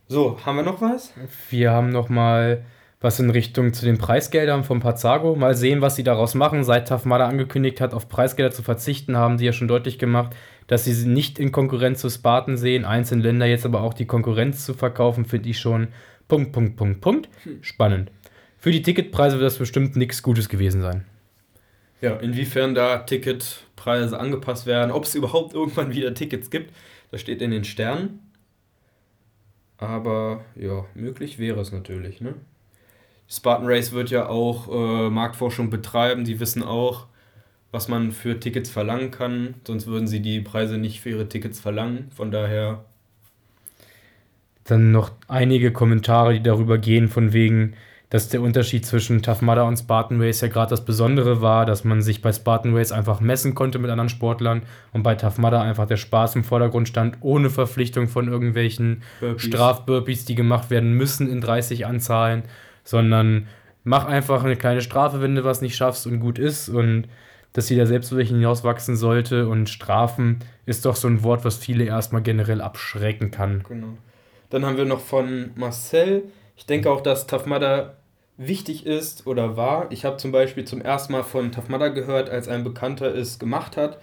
So, 0.07 0.37
haben 0.45 0.57
wir 0.57 0.63
noch 0.63 0.81
was? 0.81 1.13
Wir 1.49 1.71
haben 1.71 1.89
noch 1.89 2.09
mal 2.09 2.63
was 3.03 3.19
in 3.19 3.29
Richtung 3.29 3.73
zu 3.73 3.85
den 3.85 3.97
Preisgeldern 3.97 4.63
von 4.63 4.79
Pazzago. 4.79 5.35
Mal 5.35 5.55
sehen, 5.55 5.81
was 5.81 5.97
sie 5.97 6.03
daraus 6.03 6.35
machen. 6.35 6.63
Seit 6.63 6.89
Mudder 7.05 7.27
angekündigt 7.27 7.81
hat, 7.81 7.93
auf 7.93 8.07
Preisgelder 8.07 8.51
zu 8.51 8.63
verzichten, 8.63 9.17
haben 9.17 9.37
sie 9.37 9.45
ja 9.45 9.51
schon 9.51 9.67
deutlich 9.67 9.99
gemacht, 9.99 10.33
dass 10.67 10.85
sie 10.85 10.93
sie 10.93 11.09
nicht 11.09 11.37
in 11.37 11.51
Konkurrenz 11.51 11.99
zu 11.99 12.09
Spartan 12.09 12.55
sehen. 12.55 12.85
Einzelne 12.85 13.23
Länder 13.23 13.45
jetzt 13.45 13.65
aber 13.65 13.81
auch 13.81 13.93
die 13.93 14.05
Konkurrenz 14.05 14.65
zu 14.65 14.73
verkaufen, 14.73 15.25
finde 15.25 15.49
ich 15.49 15.59
schon 15.59 15.89
Punkt, 16.29 16.53
Punkt, 16.53 16.77
Punkt, 16.77 17.01
Punkt. 17.01 17.29
Hm. 17.43 17.61
Spannend. 17.61 18.09
Für 18.57 18.71
die 18.71 18.81
Ticketpreise 18.81 19.35
wird 19.35 19.47
das 19.47 19.57
bestimmt 19.57 19.97
nichts 19.97 20.23
Gutes 20.23 20.47
gewesen 20.47 20.81
sein. 20.81 21.05
Ja, 21.99 22.15
inwiefern 22.15 22.73
da 22.73 22.99
Ticketpreise 23.75 24.19
angepasst 24.19 24.65
werden, 24.65 24.91
ob 24.91 25.05
es 25.05 25.15
überhaupt 25.15 25.53
irgendwann 25.53 25.93
wieder 25.93 26.13
Tickets 26.13 26.49
gibt, 26.49 26.73
das 27.11 27.21
steht 27.21 27.41
in 27.41 27.51
den 27.51 27.63
Sternen. 27.63 28.19
Aber 29.77 30.41
ja, 30.55 30.85
möglich 30.95 31.39
wäre 31.39 31.59
es 31.59 31.71
natürlich. 31.71 32.21
Ne? 32.21 32.35
Spartan 33.27 33.67
Race 33.67 33.91
wird 33.91 34.11
ja 34.11 34.27
auch 34.27 34.67
äh, 34.69 35.09
Marktforschung 35.09 35.69
betreiben. 35.69 36.23
Die 36.23 36.39
wissen 36.39 36.63
auch, 36.63 37.07
was 37.71 37.87
man 37.87 38.11
für 38.11 38.39
Tickets 38.39 38.69
verlangen 38.69 39.11
kann. 39.11 39.55
Sonst 39.67 39.87
würden 39.87 40.07
sie 40.07 40.21
die 40.21 40.39
Preise 40.39 40.77
nicht 40.77 41.01
für 41.01 41.09
ihre 41.09 41.27
Tickets 41.27 41.59
verlangen. 41.59 42.09
Von 42.15 42.31
daher 42.31 42.85
dann 44.63 44.93
noch 44.93 45.11
einige 45.27 45.73
Kommentare, 45.73 46.33
die 46.33 46.43
darüber 46.43 46.77
gehen, 46.77 47.09
von 47.09 47.33
wegen, 47.33 47.73
dass 48.13 48.29
der 48.29 48.43
Unterschied 48.43 48.85
zwischen 48.85 49.23
Tough 49.23 49.41
Mudder 49.41 49.65
und 49.65 49.75
Spartan 49.75 50.21
Race 50.21 50.41
ja 50.41 50.47
gerade 50.47 50.69
das 50.69 50.85
Besondere 50.85 51.41
war, 51.41 51.65
dass 51.65 51.83
man 51.83 52.03
sich 52.03 52.21
bei 52.21 52.31
Spartan 52.31 52.77
Race 52.77 52.91
einfach 52.91 53.21
messen 53.21 53.55
konnte 53.55 53.79
mit 53.79 53.89
anderen 53.89 54.07
Sportlern 54.07 54.61
und 54.91 55.01
bei 55.01 55.15
Tough 55.15 55.39
Mudder 55.39 55.61
einfach 55.61 55.87
der 55.87 55.97
Spaß 55.97 56.35
im 56.35 56.43
Vordergrund 56.43 56.87
stand, 56.87 57.17
ohne 57.21 57.49
Verpflichtung 57.49 58.07
von 58.07 58.27
irgendwelchen 58.27 59.01
Strafburpees, 59.37 60.25
die 60.25 60.35
gemacht 60.35 60.69
werden 60.69 60.93
müssen 60.93 61.27
in 61.27 61.41
30 61.41 61.87
Anzahlen, 61.87 62.43
sondern 62.83 63.47
mach 63.83 64.05
einfach 64.05 64.43
eine 64.43 64.57
kleine 64.57 64.83
Strafe, 64.83 65.19
wenn 65.19 65.33
du 65.33 65.43
was 65.43 65.61
nicht 65.61 65.75
schaffst 65.75 66.05
und 66.05 66.19
gut 66.19 66.37
ist 66.37 66.69
und 66.69 67.07
dass 67.53 67.71
jeder 67.71 67.87
selbst 67.87 68.11
über 68.11 68.21
hinauswachsen 68.21 68.95
sollte 68.95 69.47
und 69.47 69.69
Strafen 69.69 70.37
ist 70.67 70.85
doch 70.85 70.95
so 70.95 71.07
ein 71.07 71.23
Wort, 71.23 71.45
was 71.45 71.57
viele 71.57 71.85
erstmal 71.85 72.21
generell 72.21 72.61
abschrecken 72.61 73.31
kann. 73.31 73.63
Genau. 73.67 73.97
Dann 74.51 74.67
haben 74.67 74.77
wir 74.77 74.85
noch 74.85 75.01
von 75.01 75.49
Marcel. 75.55 76.25
Ich 76.55 76.67
denke 76.67 76.91
auch, 76.91 77.01
dass 77.01 77.25
Tough 77.25 77.47
Mudder 77.47 77.95
wichtig 78.37 78.85
ist 78.85 79.27
oder 79.27 79.57
war. 79.57 79.91
Ich 79.91 80.05
habe 80.05 80.17
zum 80.17 80.31
Beispiel 80.31 80.65
zum 80.65 80.81
ersten 80.81 81.13
Mal 81.13 81.23
von 81.23 81.51
Mudder 81.67 81.91
gehört, 81.91 82.29
als 82.29 82.47
ein 82.47 82.63
Bekannter 82.63 83.13
es 83.13 83.39
gemacht 83.39 83.77
hat. 83.77 83.99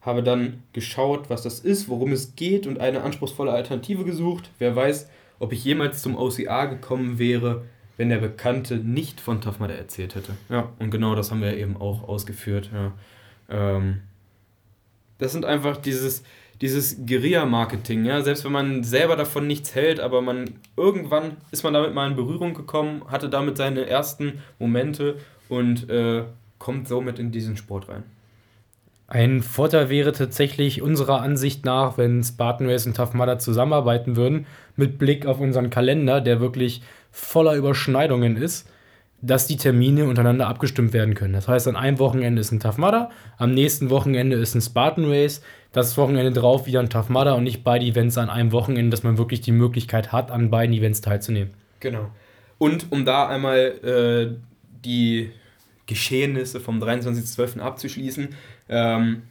Habe 0.00 0.22
dann 0.22 0.62
geschaut, 0.72 1.28
was 1.30 1.42
das 1.42 1.60
ist, 1.60 1.88
worum 1.88 2.12
es 2.12 2.36
geht 2.36 2.66
und 2.66 2.78
eine 2.78 3.02
anspruchsvolle 3.02 3.52
Alternative 3.52 4.04
gesucht. 4.04 4.50
Wer 4.58 4.76
weiß, 4.76 5.08
ob 5.38 5.52
ich 5.52 5.64
jemals 5.64 6.00
zum 6.02 6.16
OCA 6.16 6.66
gekommen 6.66 7.18
wäre, 7.18 7.64
wenn 7.96 8.08
der 8.08 8.18
Bekannte 8.18 8.76
nicht 8.76 9.20
von 9.20 9.40
Mudder 9.58 9.76
erzählt 9.76 10.14
hätte. 10.14 10.36
Ja, 10.48 10.72
und 10.78 10.90
genau 10.90 11.14
das 11.14 11.30
haben 11.30 11.42
wir 11.42 11.56
eben 11.56 11.76
auch 11.76 12.08
ausgeführt. 12.08 12.70
Ja. 12.72 12.92
Ähm, 13.48 14.02
das 15.18 15.32
sind 15.32 15.44
einfach 15.44 15.76
dieses, 15.78 16.22
dieses 16.60 17.04
Guerilla-Marketing, 17.06 18.04
ja, 18.04 18.22
selbst 18.22 18.44
wenn 18.44 18.52
man 18.52 18.82
selber 18.82 19.16
davon 19.16 19.46
nichts 19.46 19.74
hält, 19.74 20.00
aber 20.00 20.22
man 20.22 20.54
irgendwann 20.76 21.36
ist 21.50 21.64
man 21.64 21.74
damit 21.74 21.94
mal 21.94 22.08
in 22.08 22.16
Berührung 22.16 22.54
gekommen, 22.54 23.02
hatte 23.08 23.28
damit 23.28 23.56
seine 23.56 23.86
ersten 23.86 24.42
Momente 24.58 25.16
und 25.48 25.88
äh, 25.90 26.24
kommt 26.58 26.88
somit 26.88 27.18
in 27.18 27.30
diesen 27.30 27.56
Sport 27.56 27.88
rein. 27.88 28.04
Ein 29.08 29.42
Vorteil 29.42 29.88
wäre 29.88 30.10
tatsächlich 30.12 30.82
unserer 30.82 31.20
Ansicht 31.20 31.64
nach, 31.64 31.96
wenn 31.96 32.24
Spartan 32.24 32.68
Race 32.68 32.86
und 32.86 32.96
Tough 32.96 33.14
Mudder 33.14 33.38
zusammenarbeiten 33.38 34.16
würden, 34.16 34.46
mit 34.74 34.98
Blick 34.98 35.26
auf 35.26 35.38
unseren 35.38 35.70
Kalender, 35.70 36.20
der 36.20 36.40
wirklich 36.40 36.82
voller 37.12 37.54
Überschneidungen 37.54 38.36
ist, 38.36 38.68
dass 39.22 39.46
die 39.46 39.56
Termine 39.56 40.04
untereinander 40.04 40.46
abgestimmt 40.46 40.92
werden 40.92 41.14
können. 41.14 41.32
Das 41.32 41.48
heißt, 41.48 41.68
an 41.68 41.76
einem 41.76 41.98
Wochenende 41.98 42.40
ist 42.40 42.52
ein 42.52 42.60
Tough 42.60 42.78
Mudder, 42.78 43.10
am 43.38 43.52
nächsten 43.52 43.90
Wochenende 43.90 44.36
ist 44.36 44.54
ein 44.54 44.60
Spartan 44.60 45.06
Race, 45.06 45.42
das 45.72 45.96
Wochenende 45.96 46.32
drauf 46.32 46.66
wieder 46.66 46.80
ein 46.80 46.90
Tough 46.90 47.08
Mudder 47.08 47.36
und 47.36 47.44
nicht 47.44 47.64
beide 47.64 47.84
Events 47.84 48.18
an 48.18 48.30
einem 48.30 48.52
Wochenende, 48.52 48.90
dass 48.90 49.02
man 49.02 49.18
wirklich 49.18 49.40
die 49.40 49.52
Möglichkeit 49.52 50.12
hat, 50.12 50.30
an 50.30 50.50
beiden 50.50 50.74
Events 50.74 51.00
teilzunehmen. 51.00 51.54
Genau. 51.80 52.10
Und 52.58 52.90
um 52.90 53.04
da 53.04 53.28
einmal 53.28 53.58
äh, 53.58 54.36
die 54.84 55.30
Geschehnisse 55.86 56.60
vom 56.60 56.82
23.12. 56.82 57.60
abzuschließen, 57.60 58.28
ähm, 58.68 59.22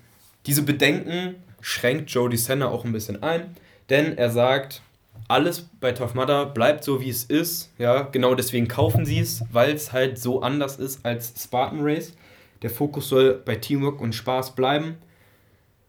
diese 0.46 0.64
Bedenken 0.64 1.36
schränkt 1.62 2.12
Jody 2.12 2.38
Senna 2.38 2.68
auch 2.68 2.86
ein 2.86 2.92
bisschen 2.92 3.24
ein, 3.24 3.56
denn 3.90 4.18
er 4.18 4.30
sagt, 4.30 4.82
alles 5.28 5.70
bei 5.80 5.92
Tough 5.92 6.14
Mudder 6.14 6.46
bleibt 6.46 6.84
so, 6.84 7.02
wie 7.02 7.10
es 7.10 7.24
ist. 7.24 7.74
Ja, 7.78 8.04
genau 8.04 8.36
deswegen 8.36 8.68
kaufen 8.68 9.06
sie 9.06 9.20
es, 9.20 9.44
weil 9.52 9.74
es 9.74 9.92
halt 9.92 10.20
so 10.20 10.42
anders 10.42 10.78
ist 10.78 11.06
als 11.06 11.34
Spartan 11.42 11.80
Race. 11.82 12.16
Der 12.62 12.70
Fokus 12.70 13.10
soll 13.10 13.42
bei 13.46 13.56
Teamwork 13.56 14.02
und 14.02 14.14
Spaß 14.14 14.56
bleiben. 14.56 14.98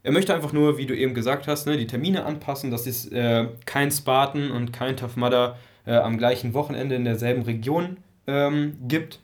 Er 0.03 0.11
möchte 0.11 0.33
einfach 0.33 0.53
nur, 0.53 0.77
wie 0.77 0.85
du 0.85 0.95
eben 0.95 1.13
gesagt 1.13 1.47
hast, 1.47 1.67
ne, 1.67 1.77
die 1.77 1.87
Termine 1.87 2.25
anpassen, 2.25 2.71
dass 2.71 2.87
es 2.87 3.11
äh, 3.11 3.47
kein 3.65 3.91
Spartan 3.91 4.51
und 4.51 4.71
kein 4.71 4.95
Tough 4.95 5.17
Mudder 5.17 5.57
äh, 5.85 5.95
am 5.95 6.17
gleichen 6.17 6.53
Wochenende 6.53 6.95
in 6.95 7.05
derselben 7.05 7.43
Region 7.43 7.97
ähm, 8.25 8.77
gibt. 8.87 9.19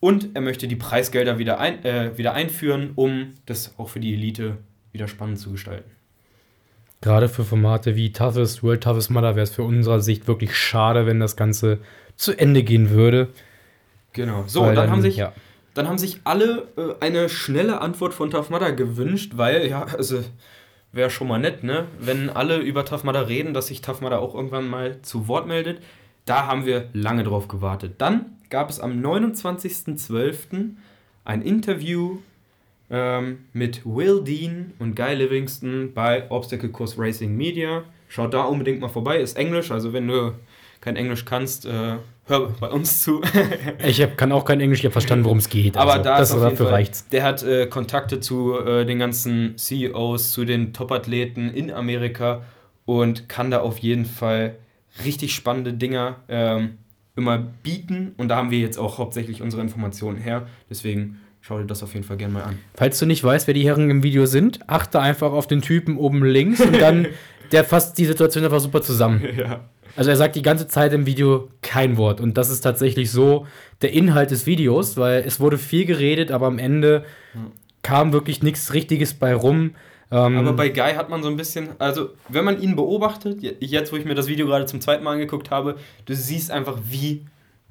Und 0.00 0.30
er 0.34 0.40
möchte 0.40 0.68
die 0.68 0.76
Preisgelder 0.76 1.38
wieder, 1.38 1.58
ein, 1.58 1.84
äh, 1.84 2.16
wieder 2.18 2.34
einführen, 2.34 2.92
um 2.94 3.34
das 3.46 3.74
auch 3.78 3.88
für 3.88 4.00
die 4.00 4.14
Elite 4.14 4.58
wieder 4.92 5.08
spannend 5.08 5.38
zu 5.38 5.50
gestalten. 5.50 5.90
Gerade 7.04 7.28
für 7.28 7.44
Formate 7.44 7.96
wie 7.96 8.12
Toughest, 8.12 8.62
World 8.62 8.82
Toughest 8.82 9.10
Mother 9.10 9.36
wäre 9.36 9.42
es 9.42 9.50
für 9.50 9.62
unserer 9.62 10.00
Sicht 10.00 10.26
wirklich 10.26 10.56
schade, 10.56 11.04
wenn 11.04 11.20
das 11.20 11.36
Ganze 11.36 11.80
zu 12.16 12.32
Ende 12.32 12.62
gehen 12.62 12.88
würde. 12.88 13.28
Genau. 14.14 14.44
So, 14.46 14.64
dann, 14.64 14.74
dann, 14.74 14.90
haben 14.90 15.02
sich, 15.02 15.18
ja. 15.18 15.34
dann 15.74 15.86
haben 15.86 15.98
sich 15.98 16.22
alle 16.24 16.66
äh, 16.78 16.94
eine 17.00 17.28
schnelle 17.28 17.82
Antwort 17.82 18.14
von 18.14 18.30
Tough 18.30 18.48
Mudder 18.48 18.72
gewünscht, 18.72 19.32
weil, 19.36 19.68
ja, 19.68 19.82
also 19.84 20.24
wäre 20.92 21.10
schon 21.10 21.28
mal 21.28 21.36
nett, 21.36 21.62
ne? 21.62 21.88
Wenn 22.00 22.30
alle 22.30 22.56
über 22.56 22.86
Tough 22.86 23.04
Mudder 23.04 23.28
reden, 23.28 23.52
dass 23.52 23.66
sich 23.66 23.82
Tough 23.82 24.00
Mudder 24.00 24.20
auch 24.20 24.34
irgendwann 24.34 24.66
mal 24.66 25.02
zu 25.02 25.28
Wort 25.28 25.46
meldet. 25.46 25.82
Da 26.24 26.46
haben 26.46 26.64
wir 26.64 26.88
lange 26.94 27.24
drauf 27.24 27.48
gewartet. 27.48 27.96
Dann 27.98 28.38
gab 28.48 28.70
es 28.70 28.80
am 28.80 28.92
29.12. 29.04 30.70
ein 31.26 31.42
Interview 31.42 32.20
ähm, 32.90 33.46
mit 33.52 33.84
Will 33.84 34.22
Dean 34.22 34.72
und 34.78 34.94
Guy 34.94 35.14
Livingston 35.14 35.92
bei 35.94 36.30
Obstacle 36.30 36.68
Course 36.68 36.96
Racing 36.98 37.36
Media. 37.36 37.84
Schaut 38.08 38.34
da 38.34 38.42
unbedingt 38.44 38.80
mal 38.80 38.88
vorbei, 38.88 39.18
ist 39.18 39.36
Englisch, 39.36 39.70
also 39.70 39.92
wenn 39.92 40.06
du 40.06 40.32
kein 40.80 40.96
Englisch 40.96 41.24
kannst, 41.24 41.64
äh, 41.64 41.96
hör 42.26 42.48
bei 42.60 42.68
uns 42.68 43.02
zu. 43.02 43.22
ich 43.84 44.02
hab, 44.02 44.16
kann 44.18 44.32
auch 44.32 44.44
kein 44.44 44.60
Englisch, 44.60 44.80
ich 44.80 44.84
habe 44.84 44.92
verstanden, 44.92 45.24
worum 45.24 45.38
es 45.38 45.48
geht. 45.48 45.76
Aber 45.76 45.94
also, 45.94 46.04
da 46.04 46.18
das 46.18 46.30
dafür 46.30 46.70
reicht's. 46.70 47.08
Der 47.08 47.22
hat 47.22 47.42
äh, 47.42 47.66
Kontakte 47.66 48.20
zu 48.20 48.58
äh, 48.58 48.84
den 48.84 48.98
ganzen 48.98 49.56
CEOs, 49.56 50.32
zu 50.32 50.44
den 50.44 50.72
Top-Athleten 50.72 51.48
in 51.50 51.70
Amerika 51.70 52.42
und 52.84 53.28
kann 53.28 53.50
da 53.50 53.60
auf 53.60 53.78
jeden 53.78 54.04
Fall 54.04 54.56
richtig 55.04 55.34
spannende 55.34 55.72
Dinger 55.72 56.16
ähm, 56.28 56.78
immer 57.16 57.38
bieten. 57.38 58.14
Und 58.18 58.28
da 58.28 58.36
haben 58.36 58.50
wir 58.50 58.58
jetzt 58.58 58.78
auch 58.78 58.98
hauptsächlich 58.98 59.42
unsere 59.42 59.62
Informationen 59.62 60.18
her. 60.18 60.46
Deswegen 60.68 61.20
schau 61.46 61.58
dir 61.58 61.66
das 61.66 61.82
auf 61.82 61.92
jeden 61.92 62.06
Fall 62.06 62.16
gerne 62.16 62.32
mal 62.32 62.42
an. 62.42 62.58
Falls 62.74 62.98
du 62.98 63.04
nicht 63.04 63.22
weißt, 63.22 63.46
wer 63.46 63.54
die 63.54 63.66
Herren 63.66 63.90
im 63.90 64.02
Video 64.02 64.24
sind, 64.24 64.60
achte 64.66 64.98
einfach 65.00 65.32
auf 65.32 65.46
den 65.46 65.60
Typen 65.60 65.98
oben 65.98 66.24
links 66.24 66.60
und 66.60 66.80
dann, 66.80 67.06
der 67.52 67.64
fasst 67.64 67.98
die 67.98 68.06
Situation 68.06 68.44
einfach 68.44 68.60
super 68.60 68.82
zusammen. 68.82 69.22
Ja. 69.36 69.60
Also 69.96 70.10
er 70.10 70.16
sagt 70.16 70.34
die 70.34 70.42
ganze 70.42 70.66
Zeit 70.66 70.92
im 70.92 71.06
Video 71.06 71.50
kein 71.62 71.96
Wort. 71.96 72.20
Und 72.20 72.36
das 72.36 72.50
ist 72.50 72.62
tatsächlich 72.62 73.12
so 73.12 73.46
der 73.80 73.92
Inhalt 73.92 74.32
des 74.32 74.44
Videos, 74.44 74.96
weil 74.96 75.22
es 75.24 75.38
wurde 75.38 75.56
viel 75.56 75.84
geredet, 75.84 76.32
aber 76.32 76.48
am 76.48 76.58
Ende 76.58 77.04
kam 77.82 78.12
wirklich 78.12 78.42
nichts 78.42 78.74
Richtiges 78.74 79.14
bei 79.14 79.36
rum. 79.36 79.76
Ähm 80.10 80.36
aber 80.36 80.52
bei 80.54 80.70
Guy 80.70 80.94
hat 80.94 81.10
man 81.10 81.22
so 81.22 81.28
ein 81.28 81.36
bisschen, 81.36 81.68
also 81.78 82.08
wenn 82.28 82.44
man 82.44 82.60
ihn 82.60 82.74
beobachtet, 82.74 83.40
jetzt 83.60 83.92
wo 83.92 83.96
ich 83.96 84.04
mir 84.04 84.16
das 84.16 84.26
Video 84.26 84.46
gerade 84.46 84.66
zum 84.66 84.80
zweiten 84.80 85.04
Mal 85.04 85.12
angeguckt 85.12 85.52
habe, 85.52 85.76
du 86.06 86.14
siehst 86.16 86.50
einfach, 86.50 86.78
wie 86.90 87.24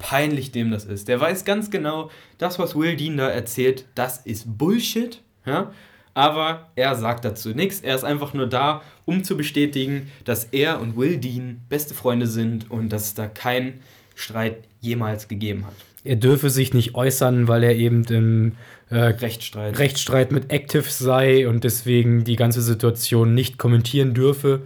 peinlich 0.04 0.52
dem 0.52 0.70
das 0.70 0.84
ist. 0.84 1.08
Der 1.08 1.18
weiß 1.18 1.46
ganz 1.46 1.70
genau, 1.70 2.10
das, 2.36 2.58
was 2.58 2.76
Will 2.76 2.96
Dean 2.96 3.16
da 3.16 3.30
erzählt, 3.30 3.86
das 3.94 4.18
ist 4.18 4.58
Bullshit. 4.58 5.22
Ja? 5.46 5.72
aber 6.14 6.70
er 6.76 6.94
sagt 6.94 7.24
dazu 7.24 7.50
nichts. 7.50 7.80
Er 7.80 7.96
ist 7.96 8.04
einfach 8.04 8.34
nur 8.34 8.46
da, 8.46 8.82
um 9.04 9.24
zu 9.24 9.36
bestätigen, 9.36 10.10
dass 10.24 10.44
er 10.44 10.80
und 10.80 10.96
Will 10.96 11.18
Dean 11.18 11.60
beste 11.68 11.92
Freunde 11.92 12.26
sind 12.26 12.70
und 12.70 12.88
dass 12.90 13.06
es 13.06 13.14
da 13.14 13.26
keinen 13.26 13.80
Streit 14.14 14.58
jemals 14.80 15.28
gegeben 15.28 15.66
hat. 15.66 15.74
Er 16.04 16.16
dürfe 16.16 16.50
sich 16.50 16.72
nicht 16.72 16.94
äußern, 16.94 17.48
weil 17.48 17.64
er 17.64 17.74
eben 17.74 18.04
im 18.04 18.52
äh, 18.90 18.96
Rechtsstreit. 18.96 19.78
Rechtsstreit 19.78 20.30
mit 20.30 20.52
Active 20.52 20.84
sei 20.84 21.48
und 21.48 21.64
deswegen 21.64 22.24
die 22.24 22.36
ganze 22.36 22.62
Situation 22.62 23.34
nicht 23.34 23.58
kommentieren 23.58 24.14
dürfe. 24.14 24.62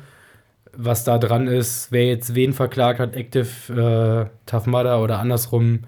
Was 0.80 1.02
da 1.02 1.18
dran 1.18 1.48
ist, 1.48 1.90
wer 1.90 2.06
jetzt 2.06 2.34
wen 2.34 2.52
verklagt 2.52 3.00
hat, 3.00 3.14
Active, 3.14 3.48
äh, 3.72 4.30
Tough 4.46 4.66
Mudder 4.66 5.02
oder 5.02 5.18
andersrum, 5.18 5.80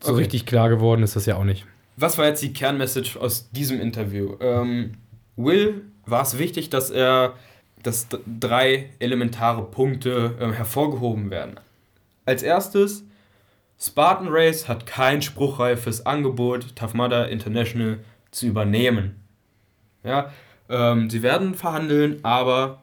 so 0.00 0.12
okay. 0.12 0.22
richtig 0.22 0.46
klar 0.46 0.68
geworden 0.68 1.02
ist 1.02 1.14
das 1.14 1.26
ja 1.26 1.36
auch 1.36 1.44
nicht 1.44 1.64
was 2.00 2.18
war 2.18 2.26
jetzt 2.26 2.42
die 2.42 2.52
Kernmessage 2.52 3.18
aus 3.20 3.50
diesem 3.50 3.80
Interview? 3.80 4.36
Ähm, 4.40 4.94
Will 5.36 5.84
war 6.06 6.22
es 6.22 6.38
wichtig, 6.38 6.70
dass 6.70 6.90
er 6.90 7.34
dass 7.82 8.08
drei 8.40 8.90
elementare 8.98 9.62
Punkte 9.62 10.36
äh, 10.38 10.52
hervorgehoben 10.52 11.30
werden. 11.30 11.58
Als 12.26 12.42
erstes, 12.42 13.04
Spartan 13.78 14.28
Race 14.28 14.68
hat 14.68 14.84
kein 14.84 15.22
spruchreifes 15.22 16.04
Angebot, 16.04 16.76
Tough 16.76 16.92
Mudder 16.92 17.30
International 17.30 18.00
zu 18.32 18.46
übernehmen. 18.46 19.16
Ja, 20.04 20.30
ähm, 20.68 21.08
sie 21.08 21.22
werden 21.22 21.54
verhandeln, 21.54 22.22
aber 22.22 22.82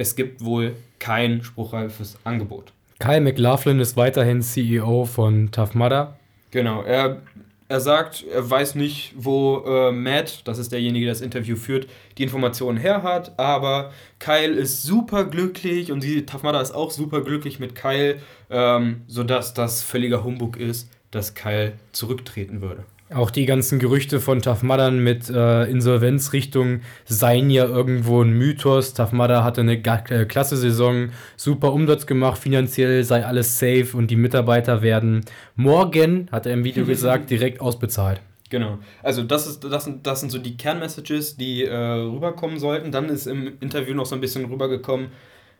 es 0.00 0.16
gibt 0.16 0.42
wohl 0.42 0.76
kein 0.98 1.42
spruchreifes 1.42 2.18
Angebot. 2.24 2.72
Kyle 2.98 3.20
McLaughlin 3.20 3.80
ist 3.80 3.96
weiterhin 3.96 4.40
CEO 4.40 5.04
von 5.04 5.50
Tough 5.50 5.74
Mudder. 5.74 6.16
Genau, 6.50 6.82
er 6.82 7.22
er 7.68 7.80
sagt, 7.80 8.24
er 8.24 8.50
weiß 8.50 8.74
nicht, 8.74 9.12
wo 9.16 9.62
äh, 9.64 9.92
Matt, 9.92 10.40
das 10.48 10.58
ist 10.58 10.72
derjenige, 10.72 11.06
der 11.06 11.14
das 11.14 11.20
Interview 11.20 11.54
führt, 11.54 11.86
die 12.18 12.24
Informationen 12.24 12.76
her 12.76 13.04
hat, 13.04 13.38
aber 13.38 13.92
Kyle 14.18 14.54
ist 14.54 14.82
super 14.82 15.24
glücklich 15.24 15.92
und 15.92 16.02
die 16.02 16.26
Tafmada 16.26 16.60
ist 16.60 16.72
auch 16.72 16.90
super 16.90 17.20
glücklich 17.20 17.60
mit 17.60 17.76
Kyle, 17.76 18.16
ähm, 18.50 19.02
sodass 19.06 19.54
das 19.54 19.84
völliger 19.84 20.24
Humbug 20.24 20.56
ist, 20.56 20.90
dass 21.12 21.34
Kyle 21.34 21.74
zurücktreten 21.92 22.60
würde. 22.60 22.82
Auch 23.12 23.32
die 23.32 23.44
ganzen 23.44 23.80
Gerüchte 23.80 24.20
von 24.20 24.40
Tough 24.40 24.62
Muddern 24.62 25.02
mit 25.02 25.28
äh, 25.28 25.64
Insolvenzrichtung 25.64 26.82
seien 27.06 27.50
ja 27.50 27.64
irgendwo 27.64 28.22
ein 28.22 28.30
Mythos. 28.30 28.94
Tough 28.94 29.10
Mudder 29.10 29.42
hatte 29.42 29.62
eine 29.62 29.74
äh, 29.74 30.24
klasse 30.26 30.56
Saison, 30.56 31.10
super 31.36 31.72
Umsatz 31.72 32.06
gemacht, 32.06 32.38
finanziell 32.38 33.02
sei 33.02 33.26
alles 33.26 33.58
safe 33.58 33.96
und 33.96 34.12
die 34.12 34.16
Mitarbeiter 34.16 34.82
werden 34.82 35.24
morgen, 35.56 36.28
hat 36.30 36.46
er 36.46 36.52
im 36.52 36.62
Video 36.62 36.84
gesagt, 36.84 37.30
direkt 37.30 37.60
ausbezahlt. 37.60 38.20
Genau. 38.48 38.78
Also 39.02 39.24
das, 39.24 39.48
ist, 39.48 39.64
das, 39.64 39.84
sind, 39.84 40.06
das 40.06 40.20
sind 40.20 40.30
so 40.30 40.38
die 40.38 40.56
Kernmessages, 40.56 41.36
die 41.36 41.64
äh, 41.64 41.74
rüberkommen 41.74 42.60
sollten. 42.60 42.92
Dann 42.92 43.08
ist 43.08 43.26
im 43.26 43.58
Interview 43.60 43.94
noch 43.94 44.06
so 44.06 44.14
ein 44.14 44.20
bisschen 44.20 44.44
rübergekommen, 44.44 45.08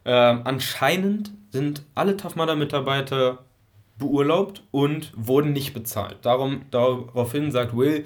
äh, 0.05 0.13
anscheinend 0.13 1.33
sind 1.51 1.83
alle 1.97 2.17
Tough 2.17 2.37
Mudder 2.37 2.55
Mitarbeiter 2.55 3.41
beurlaubt 4.01 4.65
und 4.73 5.13
wurden 5.15 5.53
nicht 5.53 5.73
bezahlt. 5.73 6.19
Darum, 6.23 6.63
daraufhin 6.73 7.53
sagt 7.53 7.77
Will, 7.77 8.05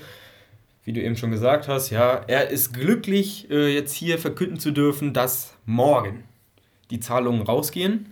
wie 0.84 0.92
du 0.92 1.00
eben 1.00 1.16
schon 1.16 1.30
gesagt 1.30 1.66
hast, 1.66 1.88
ja, 1.90 2.20
er 2.26 2.50
ist 2.50 2.74
glücklich, 2.74 3.50
äh, 3.50 3.72
jetzt 3.72 3.94
hier 3.94 4.18
verkünden 4.18 4.58
zu 4.58 4.70
dürfen, 4.70 5.14
dass 5.14 5.56
morgen 5.64 6.24
die 6.90 7.00
Zahlungen 7.00 7.42
rausgehen. 7.42 8.10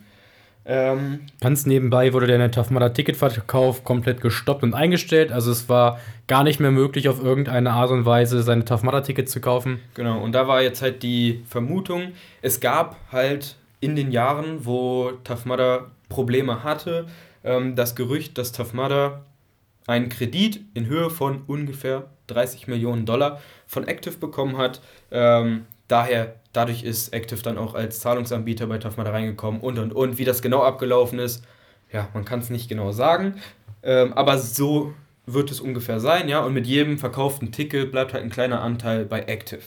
Ähm, 0.64 1.20
Ganz 1.40 1.66
nebenbei 1.66 2.12
wurde 2.12 2.26
der 2.28 2.38
Mudder 2.70 2.92
Ticketverkauf 2.92 3.82
komplett 3.82 4.20
gestoppt 4.20 4.62
und 4.62 4.74
eingestellt. 4.74 5.32
Also 5.32 5.50
es 5.50 5.68
war 5.68 5.98
gar 6.28 6.44
nicht 6.44 6.60
mehr 6.60 6.70
möglich, 6.70 7.08
auf 7.08 7.22
irgendeine 7.22 7.72
Art 7.72 7.90
und 7.90 8.06
Weise 8.06 8.42
seine 8.42 8.64
Tough 8.64 8.84
Mudder 8.84 9.02
Tickets 9.02 9.32
zu 9.32 9.40
kaufen. 9.40 9.80
Genau, 9.94 10.22
und 10.22 10.32
da 10.32 10.46
war 10.46 10.62
jetzt 10.62 10.80
halt 10.80 11.02
die 11.02 11.42
Vermutung, 11.48 12.12
es 12.42 12.60
gab 12.60 12.96
halt 13.10 13.56
in 13.80 13.96
den 13.96 14.12
Jahren, 14.12 14.64
wo 14.64 15.12
Mudder 15.44 15.90
Probleme 16.08 16.62
hatte, 16.62 17.06
ähm, 17.44 17.76
das 17.76 17.94
Gerücht, 17.94 18.38
dass 18.38 18.52
Tafmada 18.52 19.24
einen 19.86 20.08
Kredit 20.08 20.60
in 20.74 20.86
Höhe 20.86 21.10
von 21.10 21.42
ungefähr 21.46 22.08
30 22.28 22.68
Millionen 22.68 23.06
Dollar 23.06 23.40
von 23.66 23.86
Active 23.86 24.16
bekommen 24.18 24.56
hat. 24.56 24.80
Ähm, 25.10 25.66
daher, 25.88 26.36
dadurch 26.52 26.84
ist 26.84 27.12
Active 27.12 27.42
dann 27.42 27.58
auch 27.58 27.74
als 27.74 28.00
Zahlungsanbieter 28.00 28.66
bei 28.66 28.78
Tafmada 28.78 29.10
reingekommen 29.10 29.60
und 29.60 29.78
und 29.78 29.92
und. 29.92 30.18
Wie 30.18 30.24
das 30.24 30.42
genau 30.42 30.62
abgelaufen 30.62 31.18
ist, 31.18 31.44
ja, 31.92 32.08
man 32.14 32.24
kann 32.24 32.40
es 32.40 32.50
nicht 32.50 32.68
genau 32.68 32.92
sagen. 32.92 33.34
Ähm, 33.82 34.12
aber 34.12 34.38
so 34.38 34.94
wird 35.26 35.50
es 35.50 35.60
ungefähr 35.60 36.00
sein, 36.00 36.28
ja. 36.28 36.40
Und 36.40 36.54
mit 36.54 36.66
jedem 36.66 36.98
verkauften 36.98 37.52
Ticket 37.52 37.90
bleibt 37.90 38.12
halt 38.14 38.24
ein 38.24 38.30
kleiner 38.30 38.62
Anteil 38.62 39.04
bei 39.04 39.22
Active. 39.22 39.62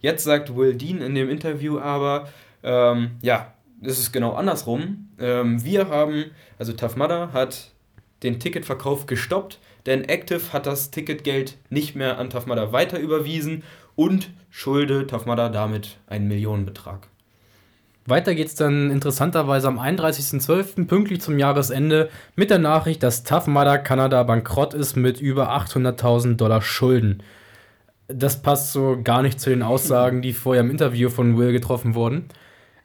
Jetzt 0.00 0.24
sagt 0.24 0.54
Will 0.54 0.74
Dean 0.74 1.00
in 1.00 1.14
dem 1.14 1.30
Interview 1.30 1.78
aber, 1.78 2.28
ähm, 2.62 3.12
ja, 3.22 3.52
es 3.86 3.98
ist 3.98 4.12
genau 4.12 4.32
andersrum. 4.32 5.08
Ähm, 5.18 5.64
wir 5.64 5.88
haben, 5.88 6.26
also 6.58 6.72
Mudder 6.96 7.32
hat 7.32 7.70
den 8.22 8.40
Ticketverkauf 8.40 9.06
gestoppt, 9.06 9.58
denn 9.86 10.04
Active 10.04 10.52
hat 10.52 10.66
das 10.66 10.90
Ticketgeld 10.90 11.56
nicht 11.70 11.94
mehr 11.94 12.18
an 12.18 12.28
Mudder 12.46 12.72
weiter 12.72 12.98
überwiesen 12.98 13.62
und 13.94 14.30
schulde 14.50 15.06
Mudder 15.26 15.50
damit 15.50 15.98
einen 16.06 16.28
Millionenbetrag. 16.28 17.08
Weiter 18.08 18.36
geht's 18.36 18.54
dann 18.54 18.90
interessanterweise 18.90 19.66
am 19.66 19.80
31.12. 19.80 20.86
pünktlich 20.86 21.20
zum 21.20 21.38
Jahresende 21.38 22.08
mit 22.36 22.50
der 22.50 22.58
Nachricht, 22.58 23.02
dass 23.02 23.24
Mudder 23.46 23.78
Kanada 23.78 24.22
bankrott 24.22 24.74
ist 24.74 24.96
mit 24.96 25.20
über 25.20 25.50
800.000 25.56 26.36
Dollar 26.36 26.62
Schulden. 26.62 27.22
Das 28.06 28.40
passt 28.42 28.72
so 28.72 29.00
gar 29.02 29.22
nicht 29.22 29.40
zu 29.40 29.50
den 29.50 29.64
Aussagen, 29.64 30.22
die 30.22 30.32
vorher 30.32 30.62
im 30.62 30.70
Interview 30.70 31.10
von 31.10 31.36
Will 31.36 31.50
getroffen 31.50 31.96
wurden. 31.96 32.28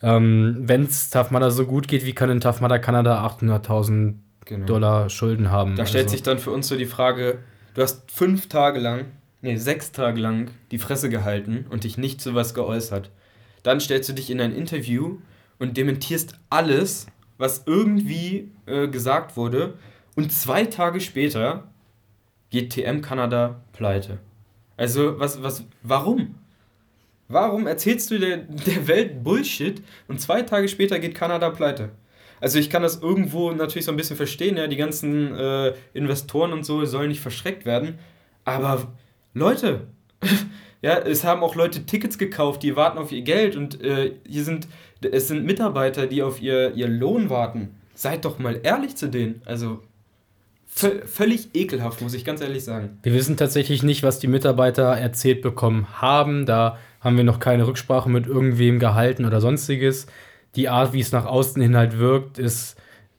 Ähm, 0.03 0.57
Wenn 0.61 0.83
es 0.83 1.11
Mudder 1.29 1.51
so 1.51 1.65
gut 1.65 1.87
geht, 1.87 2.05
wie 2.05 2.13
kann 2.13 2.29
in 2.29 2.39
Mudder 2.39 2.79
Kanada 2.79 3.25
800.000 3.25 4.15
genau. 4.45 4.65
Dollar 4.65 5.09
Schulden 5.09 5.51
haben? 5.51 5.75
Da 5.75 5.85
stellt 5.85 6.05
also. 6.05 6.13
sich 6.13 6.23
dann 6.23 6.39
für 6.39 6.51
uns 6.51 6.67
so 6.67 6.75
die 6.75 6.85
Frage, 6.85 7.39
du 7.73 7.81
hast 7.81 8.09
fünf 8.11 8.49
Tage 8.49 8.79
lang, 8.79 9.05
nee, 9.41 9.55
sechs 9.57 9.91
Tage 9.91 10.19
lang 10.19 10.51
die 10.71 10.79
Fresse 10.79 11.09
gehalten 11.09 11.65
und 11.69 11.83
dich 11.83 11.97
nicht 11.97 12.21
zu 12.21 12.33
was 12.33 12.53
geäußert. 12.53 13.11
Dann 13.63 13.79
stellst 13.79 14.09
du 14.09 14.13
dich 14.13 14.31
in 14.31 14.41
ein 14.41 14.53
Interview 14.53 15.19
und 15.59 15.77
dementierst 15.77 16.39
alles, 16.49 17.05
was 17.37 17.63
irgendwie 17.65 18.51
äh, 18.65 18.87
gesagt 18.87 19.37
wurde. 19.37 19.75
Und 20.15 20.31
zwei 20.31 20.65
Tage 20.65 20.99
später 20.99 21.65
geht 22.49 22.73
TM 22.73 23.01
Kanada 23.01 23.61
pleite. 23.71 24.17
Also, 24.77 25.19
was, 25.19 25.43
was, 25.43 25.63
warum? 25.83 26.35
Warum 27.31 27.65
erzählst 27.65 28.11
du 28.11 28.19
der, 28.19 28.37
der 28.37 28.87
Welt 28.87 29.23
Bullshit 29.23 29.81
und 30.07 30.19
zwei 30.19 30.41
Tage 30.41 30.67
später 30.67 30.99
geht 30.99 31.15
Kanada 31.15 31.49
pleite? 31.49 31.89
Also 32.41 32.59
ich 32.59 32.69
kann 32.69 32.81
das 32.81 33.01
irgendwo 33.01 33.51
natürlich 33.51 33.85
so 33.85 33.91
ein 33.91 33.97
bisschen 33.97 34.17
verstehen, 34.17 34.57
ja, 34.57 34.67
die 34.67 34.75
ganzen 34.75 35.33
äh, 35.35 35.73
Investoren 35.93 36.51
und 36.51 36.65
so 36.65 36.83
sollen 36.85 37.09
nicht 37.09 37.21
verschreckt 37.21 37.65
werden. 37.65 37.99
Aber 38.43 38.91
Leute, 39.33 39.87
ja, 40.81 40.97
es 40.97 41.23
haben 41.23 41.43
auch 41.43 41.55
Leute 41.55 41.85
Tickets 41.85 42.17
gekauft, 42.17 42.63
die 42.63 42.75
warten 42.75 42.97
auf 42.97 43.11
ihr 43.11 43.21
Geld 43.21 43.55
und 43.55 43.81
äh, 43.81 44.13
hier 44.27 44.43
sind, 44.43 44.67
es 45.01 45.27
sind 45.27 45.45
Mitarbeiter, 45.45 46.07
die 46.07 46.23
auf 46.23 46.41
ihr, 46.41 46.73
ihr 46.73 46.87
Lohn 46.87 47.29
warten. 47.29 47.75
Seid 47.93 48.25
doch 48.25 48.39
mal 48.39 48.59
ehrlich 48.63 48.95
zu 48.95 49.07
denen. 49.07 49.41
Also 49.45 49.79
völlig 50.67 51.49
ekelhaft, 51.53 52.01
muss 52.01 52.13
ich 52.13 52.25
ganz 52.25 52.41
ehrlich 52.41 52.63
sagen. 52.63 52.97
Wir 53.03 53.13
wissen 53.13 53.37
tatsächlich 53.37 53.83
nicht, 53.83 54.03
was 54.03 54.19
die 54.19 54.27
Mitarbeiter 54.27 54.97
erzählt 54.97 55.41
bekommen 55.41 56.01
haben. 56.01 56.45
Da 56.45 56.77
haben 57.01 57.17
wir 57.17 57.23
noch 57.23 57.39
keine 57.39 57.67
Rücksprache 57.67 58.09
mit 58.09 58.27
irgendwem 58.27 58.79
gehalten 58.79 59.25
oder 59.25 59.41
sonstiges. 59.41 60.07
Die 60.55 60.69
Art, 60.69 60.93
wie 60.93 60.99
es 60.99 61.11
nach 61.11 61.25
außen 61.25 61.61
hin 61.61 61.75
halt 61.75 61.97
wirkt, 61.97 62.37
ist 62.37 62.77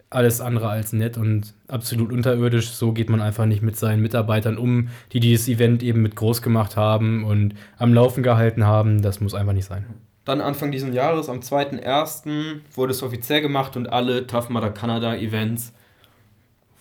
alles 0.08 0.40
andere 0.40 0.68
als 0.68 0.92
nett 0.92 1.16
und 1.16 1.54
absolut 1.68 2.12
unterirdisch. 2.12 2.70
So 2.70 2.92
geht 2.92 3.10
man 3.10 3.20
einfach 3.20 3.46
nicht 3.46 3.62
mit 3.62 3.76
seinen 3.76 4.02
Mitarbeitern 4.02 4.58
um, 4.58 4.88
die 5.12 5.20
dieses 5.20 5.48
Event 5.48 5.82
eben 5.82 6.02
mit 6.02 6.16
groß 6.16 6.42
gemacht 6.42 6.76
haben 6.76 7.24
und 7.24 7.54
am 7.78 7.92
Laufen 7.92 8.22
gehalten 8.22 8.64
haben. 8.64 9.02
Das 9.02 9.20
muss 9.20 9.34
einfach 9.34 9.54
nicht 9.54 9.66
sein. 9.66 9.86
Dann 10.24 10.40
Anfang 10.40 10.70
dieses 10.70 10.94
Jahres, 10.94 11.28
am 11.28 11.40
2.1., 11.40 12.60
wurde 12.74 12.92
es 12.92 13.02
offiziell 13.02 13.40
gemacht 13.40 13.76
und 13.76 13.92
alle 13.92 14.26
Tough 14.26 14.50
Mudder 14.50 14.70
Canada 14.70 15.16
Events 15.16 15.72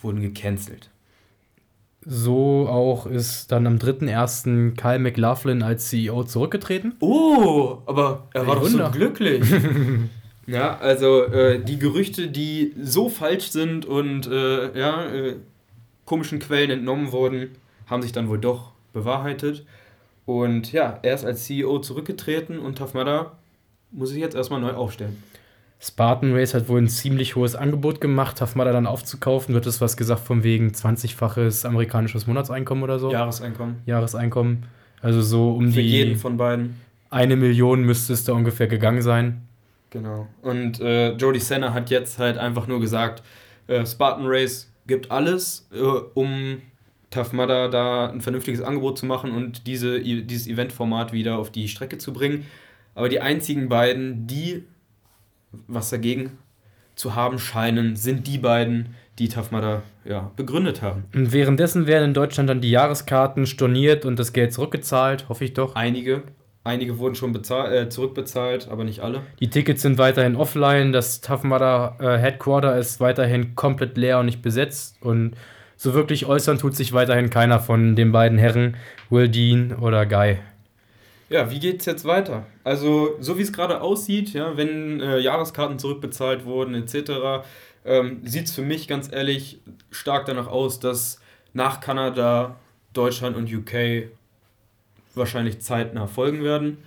wurden 0.02 0.22
gecancelt. 0.22 0.91
So 2.04 2.68
auch 2.68 3.06
ist 3.06 3.52
dann 3.52 3.68
am 3.68 3.78
3.1. 3.78 4.76
Kyle 4.76 5.00
McLaughlin 5.00 5.62
als 5.62 5.90
CEO 5.90 6.24
zurückgetreten. 6.24 6.96
Oh, 7.00 7.78
aber 7.86 8.28
er 8.34 8.48
war 8.48 8.56
doch 8.56 8.66
so 8.66 8.90
glücklich. 8.90 9.44
ja, 10.48 10.78
also 10.78 11.24
äh, 11.26 11.64
die 11.64 11.78
Gerüchte, 11.78 12.30
die 12.30 12.74
so 12.82 13.08
falsch 13.10 13.50
sind 13.50 13.86
und 13.86 14.26
äh, 14.28 14.78
ja, 14.78 15.06
äh, 15.06 15.36
komischen 16.06 16.40
Quellen 16.40 16.72
entnommen 16.72 17.12
wurden, 17.12 17.52
haben 17.86 18.02
sich 18.02 18.12
dann 18.12 18.30
wohl 18.30 18.40
doch 18.40 18.72
bewahrheitet. 18.94 19.66
Und 20.26 20.72
ja, 20.72 21.00
er 21.04 21.14
ist 21.14 21.26
als 21.26 21.46
CEO 21.46 21.80
zurückgetreten 21.80 22.58
und 22.58 22.80
Tafmada 22.80 23.34
muss 23.92 24.10
sich 24.10 24.20
jetzt 24.20 24.36
erstmal 24.36 24.62
neu 24.62 24.74
aufstellen. 24.74 25.22
Spartan 25.84 26.32
Race 26.34 26.54
hat 26.54 26.70
wohl 26.70 26.80
ein 26.80 26.88
ziemlich 26.88 27.36
hohes 27.36 27.56
Angebot 27.56 28.02
gemacht, 28.02 28.38
Tafmada 28.38 28.72
dann 28.72 28.86
aufzukaufen. 28.86 29.56
Wird 29.56 29.66
es 29.66 29.82
was 29.82 29.98
gesagt 29.98 30.22
von 30.22 30.44
wegen 30.44 30.70
20-faches 30.70 31.66
amerikanisches 31.66 32.28
Monatseinkommen 32.28 32.84
oder 32.84 33.00
so? 33.00 33.12
Jahreseinkommen. 33.12 33.78
Jahreseinkommen. 33.88 34.68
Also 35.02 35.22
so 35.22 35.54
um 35.54 35.72
Für 35.72 35.82
die. 35.82 35.90
jeden 35.90 36.18
von 36.18 36.38
beiden. 36.38 36.80
Eine 37.10 37.36
Million 37.36 37.82
müsste 37.84 38.14
es 38.14 38.24
da 38.24 38.34
ungefähr 38.34 38.68
gegangen 38.68 39.02
sein. 39.02 39.42
Genau. 39.90 40.28
Und 40.44 40.80
äh, 40.80 41.14
Jody 41.14 41.40
Senna 41.40 41.74
hat 41.74 41.90
jetzt 41.90 42.20
halt 42.20 42.38
einfach 42.38 42.68
nur 42.68 42.80
gesagt, 42.80 43.24
äh, 43.66 43.84
Spartan 43.84 44.26
Race 44.28 44.72
gibt 44.86 45.10
alles, 45.10 45.68
äh, 45.74 45.80
um 45.80 46.62
Tafmada 47.10 47.70
da 47.70 48.12
ein 48.12 48.22
vernünftiges 48.22 48.62
Angebot 48.62 49.00
zu 49.00 49.08
machen 49.08 49.32
und 49.32 49.66
diese, 49.66 50.00
dieses 50.00 50.48
Eventformat 50.48 51.12
wieder 51.12 51.40
auf 51.40 51.50
die 51.52 51.68
Strecke 51.68 51.98
zu 51.98 52.14
bringen. 52.14 52.46
Aber 52.94 53.10
die 53.10 53.20
einzigen 53.20 53.68
beiden, 53.68 54.28
die 54.28 54.64
was 55.68 55.90
dagegen 55.90 56.38
zu 56.96 57.16
haben 57.16 57.40
scheinen, 57.40 57.96
sind 57.96 58.28
die 58.28 58.38
beiden, 58.38 58.96
die 59.18 59.30
Tafmada 59.30 59.82
ja, 60.06 60.32
begründet 60.36 60.82
haben. 60.82 61.06
Und 61.14 61.32
währenddessen 61.32 61.88
werden 61.88 62.10
in 62.10 62.14
Deutschland 62.14 62.50
dann 62.50 62.62
die 62.62 62.72
Jahreskarten 62.72 63.46
storniert 63.46 64.06
und 64.06 64.20
das 64.20 64.34
Geld 64.34 64.54
zurückgezahlt, 64.54 65.30
hoffe 65.30 65.46
ich 65.46 65.54
doch. 65.54 65.76
Einige. 65.76 66.24
Einige 66.64 67.00
wurden 67.00 67.16
schon 67.16 67.34
äh, 67.34 67.90
zurückbezahlt, 67.90 68.68
aber 68.70 68.84
nicht 68.84 69.00
alle. 69.00 69.22
Die 69.40 69.50
Tickets 69.50 69.82
sind 69.82 69.98
weiterhin 69.98 70.36
offline. 70.36 70.92
Das 70.92 71.20
Tough 71.20 71.44
Mudder 71.44 71.96
äh, 72.00 72.20
Headquarter 72.20 72.78
ist 72.78 73.00
weiterhin 73.00 73.56
komplett 73.56 73.98
leer 73.98 74.20
und 74.20 74.28
nicht 74.28 74.44
besetzt. 74.44 74.98
Und 75.02 75.34
so 75.76 75.96
wirklich 75.96 76.28
äußern 76.28 76.60
tut 76.60 76.76
sich 76.76 76.94
weiterhin 76.94 77.32
keiner 77.32 77.60
von 77.60 77.96
den 77.96 78.12
beiden 78.12 78.38
Herren, 78.38 78.78
Will 79.10 79.28
Dean 79.28 79.74
oder 79.74 80.06
Guy. 80.06 80.38
Ja, 81.32 81.50
wie 81.50 81.60
geht 81.60 81.80
es 81.80 81.86
jetzt 81.86 82.04
weiter? 82.04 82.46
Also, 82.66 83.16
so 83.22 83.38
wie 83.38 83.42
es 83.42 83.54
gerade 83.54 83.80
aussieht, 83.80 84.34
ja, 84.34 84.58
wenn 84.58 85.00
äh, 85.00 85.18
Jahreskarten 85.18 85.80
zurückbezahlt 85.80 86.44
wurden, 86.44 86.76
etc., 86.76 87.48
ähm, 87.86 88.20
sieht 88.26 88.48
es 88.48 88.52
für 88.52 88.62
mich 88.62 88.86
ganz 88.90 89.10
ehrlich 89.10 89.62
stark 89.92 90.26
danach 90.26 90.48
aus, 90.48 90.82
dass 90.82 91.22
nach 91.54 91.80
Kanada, 91.80 92.58
Deutschland 92.92 93.38
und 93.38 93.52
UK 93.52 94.10
wahrscheinlich 95.16 95.62
zeitnah 95.62 96.08
folgen 96.08 96.44
werden. 96.44 96.80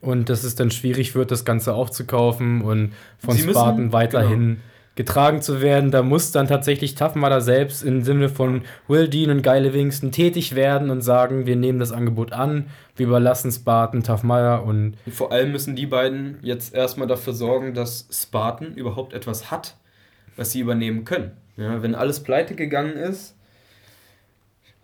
Und 0.00 0.30
dass 0.30 0.44
es 0.44 0.54
dann 0.54 0.70
schwierig 0.70 1.14
wird, 1.14 1.30
das 1.30 1.44
Ganze 1.44 1.74
aufzukaufen 1.74 2.62
und 2.62 2.94
von 3.18 3.36
Spartan 3.36 3.76
müssen, 3.76 3.92
weiterhin. 3.92 4.40
Genau 4.40 4.60
getragen 4.94 5.42
zu 5.42 5.60
werden. 5.60 5.90
Da 5.90 6.02
muss 6.02 6.32
dann 6.32 6.46
tatsächlich 6.46 6.94
Mudder 7.14 7.40
selbst 7.40 7.82
im 7.82 8.02
Sinne 8.02 8.28
von 8.28 8.62
Will 8.88 9.08
Dean 9.08 9.30
und 9.30 9.42
Guy 9.42 9.60
Livingston 9.60 10.12
tätig 10.12 10.54
werden 10.54 10.90
und 10.90 11.02
sagen, 11.02 11.46
wir 11.46 11.56
nehmen 11.56 11.78
das 11.78 11.92
Angebot 11.92 12.32
an, 12.32 12.66
wir 12.96 13.06
überlassen 13.06 13.50
Spartan, 13.50 14.02
Mudder 14.22 14.64
und... 14.64 14.94
Vor 15.10 15.32
allem 15.32 15.52
müssen 15.52 15.76
die 15.76 15.86
beiden 15.86 16.38
jetzt 16.42 16.74
erstmal 16.74 17.08
dafür 17.08 17.32
sorgen, 17.32 17.74
dass 17.74 18.08
Spartan 18.10 18.74
überhaupt 18.74 19.12
etwas 19.12 19.50
hat, 19.50 19.76
was 20.36 20.52
sie 20.52 20.60
übernehmen 20.60 21.04
können. 21.04 21.32
Ja, 21.56 21.82
wenn 21.82 21.94
alles 21.94 22.20
pleite 22.20 22.54
gegangen 22.54 22.94
ist, 22.94 23.36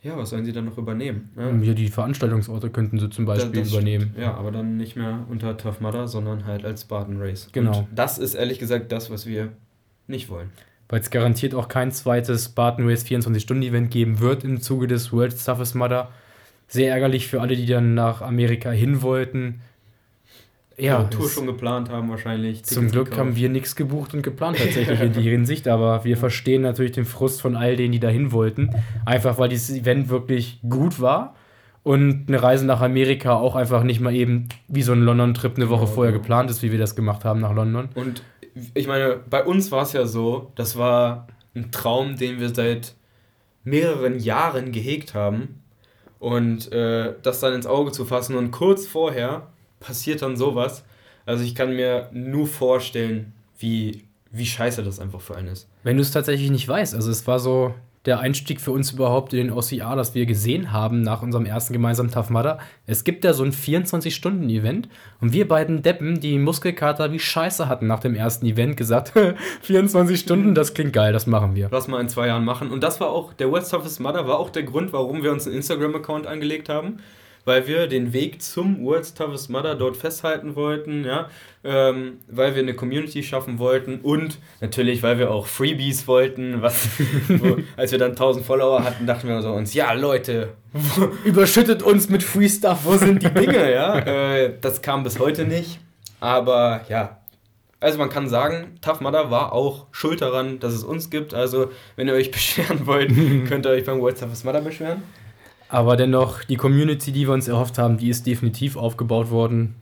ja, 0.03 0.16
was 0.16 0.31
sollen 0.31 0.46
sie 0.46 0.53
dann 0.53 0.64
noch 0.64 0.79
übernehmen? 0.79 1.31
Ja, 1.37 1.51
ja 1.51 1.75
die 1.75 1.88
Veranstaltungsorte 1.88 2.70
könnten 2.70 2.99
sie 2.99 3.11
zum 3.11 3.27
Beispiel 3.27 3.51
das, 3.51 3.68
das 3.68 3.73
übernehmen. 3.73 4.11
Stimmt. 4.12 4.18
Ja, 4.18 4.35
aber 4.35 4.51
dann 4.51 4.79
nicht 4.79 4.96
mehr 4.96 5.27
unter 5.29 5.57
Tough 5.59 5.81
Mudder, 5.81 6.09
sondern 6.09 6.46
halt 6.46 6.64
als 6.64 6.83
Spartan 6.83 7.20
Race. 7.20 7.49
Genau. 7.53 7.81
Und 7.81 7.88
das 7.94 8.16
ist 8.16 8.35
ehrlich 8.35 8.59
gesagt 8.59 8.92
das, 8.92 9.11
was 9.11 9.27
wir 9.27 9.51
nicht 10.11 10.29
wollen. 10.29 10.51
Weil 10.88 11.01
es 11.01 11.11
garantiert 11.11 11.55
auch 11.55 11.68
kein 11.68 11.92
zweites 11.92 12.46
Spartan 12.46 12.88
Race 12.88 13.05
24-Stunden-Event 13.05 13.90
geben 13.90 14.20
wird 14.20 14.44
im 14.44 14.61
Zuge 14.61 14.87
des 14.87 15.12
World 15.12 15.44
Toughest 15.44 15.75
Mudder. 15.75 16.11
Sehr 16.66 16.92
ärgerlich 16.92 17.29
für 17.29 17.40
alle, 17.40 17.57
die 17.57 17.66
dann 17.66 17.94
nach 17.94 18.23
Amerika 18.23 18.70
hin 18.70 19.03
wollten. 19.03 19.61
Ja, 20.81 21.05
Tour 21.05 21.29
schon 21.29 21.46
geplant 21.46 21.90
haben 21.90 22.09
wahrscheinlich. 22.11 22.59
Tickets 22.59 22.75
zum 22.75 22.90
Glück 22.90 23.07
gekauft. 23.07 23.20
haben 23.20 23.37
wir 23.37 23.49
nichts 23.49 23.77
gebucht 23.77 24.14
und 24.14 24.23
geplant 24.23 24.59
tatsächlich 24.59 25.01
in 25.01 25.12
die 25.12 25.29
Hinsicht, 25.29 25.68
aber 25.68 26.05
wir 26.05 26.16
verstehen 26.16 26.62
natürlich 26.62 26.92
den 26.92 27.05
Frust 27.05 27.42
von 27.42 27.55
all 27.55 27.77
denen, 27.77 27.92
die 27.92 28.01
dahin 28.01 28.33
wollten. 28.33 28.70
Einfach 29.05 29.38
weil 29.38 29.49
dieses 29.49 29.77
Event 29.77 30.09
wirklich 30.09 30.61
gut 30.68 31.01
war 31.01 31.35
und 31.83 32.25
eine 32.29 32.42
Reise 32.42 32.66
nach 32.66 32.81
Amerika 32.81 33.35
auch 33.35 33.57
einfach 33.57 33.83
nicht 33.83 34.01
mal 34.01 34.14
eben 34.14 34.49
wie 34.68 34.83
so 34.83 34.92
ein 34.92 35.03
London-Trip 35.03 35.57
eine 35.57 35.68
Woche 35.68 35.85
genau, 35.85 35.94
vorher 35.94 36.12
genau. 36.12 36.23
geplant 36.23 36.51
ist, 36.51 36.62
wie 36.62 36.73
wir 36.73 36.79
das 36.79 36.96
gemacht 36.96 37.25
haben 37.25 37.40
nach 37.40 37.55
London. 37.55 37.88
Und 37.94 38.23
ich 38.75 38.87
meine, 38.87 39.17
bei 39.29 39.45
uns 39.45 39.71
war 39.71 39.83
es 39.83 39.93
ja 39.93 40.07
so, 40.07 40.53
das 40.55 40.77
war 40.77 41.29
ein 41.55 41.71
Traum, 41.73 42.17
den 42.17 42.41
wir 42.41 42.55
seit 42.55 42.95
mehreren 43.65 44.19
Jahren 44.19 44.73
gehegt 44.73 45.15
haben. 45.15 45.63
Und 46.19 46.71
äh, 46.71 47.15
das 47.23 47.41
dann 47.41 47.55
ins 47.55 47.67
Auge 47.67 47.93
zu 47.93 48.05
fassen 48.05 48.37
und 48.37 48.51
kurz 48.51 48.87
vorher 48.87 49.49
passiert 49.81 50.21
dann 50.21 50.37
sowas. 50.37 50.85
Also 51.25 51.45
ich 51.45 51.55
kann 51.55 51.75
mir 51.75 52.11
nur 52.13 52.47
vorstellen, 52.47 53.33
wie, 53.59 54.05
wie 54.31 54.45
scheiße 54.45 54.83
das 54.83 55.01
einfach 55.01 55.21
für 55.23 55.37
einen 55.37 55.49
ist. 55.49 55.67
Wenn 55.83 55.97
du 55.97 56.03
es 56.03 56.11
tatsächlich 56.11 56.51
nicht 56.51 56.69
weißt, 56.69 56.95
also 56.95 57.11
es 57.11 57.27
war 57.27 57.39
so, 57.39 57.75
der 58.07 58.21
Einstieg 58.21 58.61
für 58.61 58.73
uns 58.73 58.93
überhaupt 58.93 59.35
in 59.35 59.39
den 59.39 59.53
OCR, 59.53 59.95
das 59.95 60.15
wir 60.15 60.25
gesehen 60.25 60.73
haben 60.73 61.03
nach 61.03 61.23
unserem 61.23 61.45
ersten 61.45 61.75
gemeinsamen 61.75 62.11
Tough 62.11 62.31
Mudder. 62.31 62.59
Es 62.87 63.05
gibt 63.05 63.25
ja 63.25 63.35
so 63.35 63.45
ein 63.45 63.53
24-Stunden-Event 63.53 64.89
und 65.21 65.33
wir 65.33 65.47
beiden 65.47 65.83
Deppen, 65.83 66.19
die 66.19 66.39
Muskelkater 66.39 67.13
wie 67.13 67.19
Scheiße 67.19 67.69
hatten 67.69 67.87
nach 67.87 68.01
dem 68.01 68.15
ersten 68.15 68.47
Event, 68.47 68.77
gesagt, 68.77 69.13
24 69.63 70.19
Stunden, 70.19 70.55
das 70.55 70.73
klingt 70.73 70.95
geil, 70.95 71.13
das 71.13 71.27
machen 71.27 71.55
wir. 71.55 71.69
Lass 71.71 71.89
mal 71.89 72.01
in 72.01 72.09
zwei 72.09 72.29
Jahren 72.29 72.45
machen. 72.45 72.71
Und 72.71 72.83
das 72.83 73.01
war 73.01 73.11
auch, 73.11 73.35
der 73.35 73.53
West 73.53 73.71
Toughest 73.71 74.01
Mudder 74.01 74.27
war 74.27 74.39
auch 74.39 74.51
der 74.51 74.63
Grund, 74.63 74.93
warum 74.93 75.23
wir 75.23 75.33
uns 75.33 75.47
einen 75.47 75.57
Instagram-Account 75.57 76.27
angelegt 76.27 76.69
haben 76.69 77.01
weil 77.51 77.67
wir 77.67 77.89
den 77.89 78.13
Weg 78.13 78.41
zum 78.43 78.85
World's 78.85 79.13
Toughest 79.13 79.51
Mother 79.51 79.75
dort 79.75 79.97
festhalten 79.97 80.55
wollten, 80.55 81.05
ja, 81.05 81.29
ähm, 81.65 82.19
weil 82.29 82.55
wir 82.55 82.63
eine 82.63 82.75
Community 82.75 83.25
schaffen 83.25 83.59
wollten 83.59 83.99
und 84.03 84.39
natürlich, 84.61 85.03
weil 85.03 85.19
wir 85.19 85.33
auch 85.33 85.47
Freebies 85.47 86.07
wollten, 86.07 86.63
was, 86.63 86.87
wo, 87.29 87.57
als 87.77 87.91
wir 87.91 87.99
dann 87.99 88.13
1000 88.13 88.47
Follower 88.47 88.85
hatten, 88.85 89.05
dachten 89.05 89.27
wir 89.27 89.43
so 89.43 89.51
uns, 89.51 89.75
ja 89.75 89.93
Leute, 89.95 90.51
überschüttet 91.25 91.83
uns 91.83 92.09
mit 92.09 92.23
Free 92.23 92.49
Stuff, 92.49 92.85
wo 92.85 92.97
sind 92.97 93.21
die 93.21 93.31
Dinge, 93.31 93.73
ja, 93.73 93.99
äh, 93.99 94.55
das 94.61 94.81
kam 94.81 95.03
bis 95.03 95.19
heute 95.19 95.45
nicht, 95.45 95.81
aber 96.21 96.83
ja, 96.89 97.17
also 97.81 97.99
man 97.99 98.11
kann 98.11 98.29
sagen, 98.29 98.77
Tough 98.81 99.01
Mudder 99.01 99.33
war 99.33 99.53
auch 99.53 99.87
schuld 99.91 100.21
daran, 100.21 100.61
dass 100.61 100.75
es 100.75 100.85
uns 100.85 101.09
gibt. 101.09 101.33
Also 101.33 101.71
wenn 101.97 102.09
ihr 102.09 102.15
euch 102.15 102.31
beschweren 102.31 102.87
wollt, 102.87 103.11
könnt 103.49 103.67
ihr 103.67 103.71
euch 103.71 103.87
beim 103.87 104.01
World 104.01 104.21
Toughest 104.21 104.45
Mudder 104.45 104.61
beschweren. 104.61 105.03
Aber 105.70 105.96
dennoch, 105.96 106.44
die 106.44 106.56
Community, 106.56 107.12
die 107.12 107.26
wir 107.26 107.33
uns 107.33 107.48
erhofft 107.48 107.78
haben, 107.78 107.96
die 107.96 108.11
ist 108.11 108.26
definitiv 108.26 108.76
aufgebaut 108.76 109.30
worden. 109.30 109.76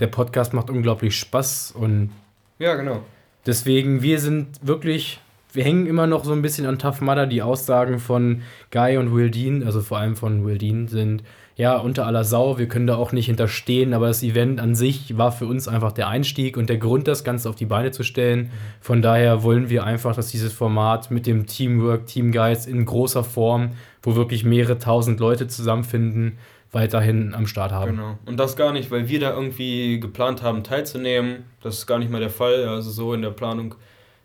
Der 0.00 0.06
Podcast 0.06 0.54
macht 0.54 0.70
unglaublich 0.70 1.16
Spaß 1.18 1.72
und. 1.72 2.10
Ja, 2.58 2.76
genau. 2.76 3.02
Deswegen, 3.44 4.02
wir 4.02 4.20
sind 4.20 4.48
wirklich 4.62 5.20
wir 5.52 5.64
hängen 5.64 5.86
immer 5.86 6.06
noch 6.06 6.24
so 6.24 6.32
ein 6.32 6.42
bisschen 6.42 6.66
an 6.66 6.78
Tough 6.78 7.00
Mudder. 7.00 7.26
Die 7.26 7.42
Aussagen 7.42 7.98
von 7.98 8.42
Guy 8.70 8.96
und 8.96 9.14
Will 9.14 9.30
Dean, 9.30 9.62
also 9.62 9.82
vor 9.82 9.98
allem 9.98 10.16
von 10.16 10.44
Will 10.44 10.58
Dean, 10.58 10.88
sind 10.88 11.22
ja 11.56 11.76
unter 11.76 12.06
aller 12.06 12.24
Sau. 12.24 12.58
Wir 12.58 12.68
können 12.68 12.86
da 12.86 12.96
auch 12.96 13.12
nicht 13.12 13.26
hinterstehen, 13.26 13.94
aber 13.94 14.08
das 14.08 14.22
Event 14.22 14.60
an 14.60 14.74
sich 14.74 15.16
war 15.16 15.32
für 15.32 15.46
uns 15.46 15.68
einfach 15.68 15.92
der 15.92 16.08
Einstieg 16.08 16.56
und 16.56 16.68
der 16.68 16.78
Grund, 16.78 17.08
das 17.08 17.24
Ganze 17.24 17.48
auf 17.48 17.56
die 17.56 17.66
Beine 17.66 17.90
zu 17.90 18.02
stellen. 18.02 18.50
Von 18.80 19.02
daher 19.02 19.42
wollen 19.42 19.70
wir 19.70 19.84
einfach, 19.84 20.14
dass 20.14 20.28
dieses 20.28 20.52
Format 20.52 21.10
mit 21.10 21.26
dem 21.26 21.46
Teamwork, 21.46 22.06
Teamgeist 22.06 22.66
in 22.66 22.84
großer 22.84 23.24
Form, 23.24 23.72
wo 24.02 24.16
wirklich 24.16 24.44
mehrere 24.44 24.78
tausend 24.78 25.20
Leute 25.20 25.48
zusammenfinden, 25.48 26.38
weiterhin 26.72 27.34
am 27.34 27.46
Start 27.46 27.70
haben. 27.70 27.92
Genau. 27.92 28.18
Und 28.24 28.40
das 28.40 28.56
gar 28.56 28.72
nicht, 28.72 28.90
weil 28.90 29.08
wir 29.08 29.20
da 29.20 29.34
irgendwie 29.34 30.00
geplant 30.00 30.42
haben, 30.42 30.64
teilzunehmen. 30.64 31.44
Das 31.62 31.78
ist 31.78 31.86
gar 31.86 31.98
nicht 31.98 32.10
mal 32.10 32.20
der 32.20 32.30
Fall. 32.30 32.64
Also 32.64 32.90
so 32.90 33.12
in 33.12 33.20
der 33.20 33.30
Planung 33.30 33.74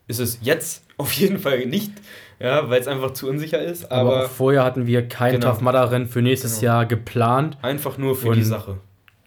ist 0.08 0.20
es 0.20 0.40
jetzt 0.42 0.84
auf 0.98 1.12
jeden 1.14 1.40
Fall 1.40 1.66
nicht, 1.66 1.92
ja, 2.40 2.70
weil 2.70 2.80
es 2.80 2.88
einfach 2.88 3.12
zu 3.12 3.30
unsicher 3.30 3.62
ist. 3.62 3.92
Aber, 3.92 4.18
aber 4.18 4.30
vorher 4.30 4.64
hatten 4.64 4.88
wir 4.88 5.08
kein 5.08 5.34
genau. 5.34 5.52
Tough 5.52 5.62
Mudder 5.62 5.92
Rennen 5.92 6.08
für 6.08 6.22
nächstes 6.22 6.60
genau. 6.60 6.74
Jahr 6.74 6.86
geplant. 6.86 7.58
Einfach 7.62 7.98
nur 7.98 8.16
für 8.16 8.30
Und 8.30 8.38
die 8.38 8.44
Sache. 8.44 8.78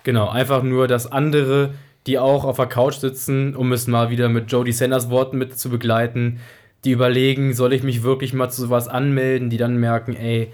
Genau, 0.02 0.28
einfach 0.28 0.62
nur, 0.62 0.88
dass 0.88 1.10
andere, 1.10 1.74
die 2.06 2.18
auch 2.18 2.44
auf 2.44 2.56
der 2.56 2.66
Couch 2.66 2.94
sitzen, 2.94 3.54
um 3.54 3.72
es 3.72 3.86
mal 3.86 4.10
wieder 4.10 4.28
mit 4.28 4.50
Jody 4.50 4.72
Sanders 4.72 5.10
Worten 5.10 5.36
mit 5.36 5.58
zu 5.58 5.68
begleiten, 5.68 6.40
die 6.84 6.92
überlegen, 6.92 7.52
soll 7.52 7.74
ich 7.74 7.82
mich 7.82 8.02
wirklich 8.02 8.32
mal 8.32 8.48
zu 8.48 8.62
sowas 8.62 8.88
anmelden, 8.88 9.50
die 9.50 9.58
dann 9.58 9.76
merken, 9.76 10.16
ey, 10.16 10.50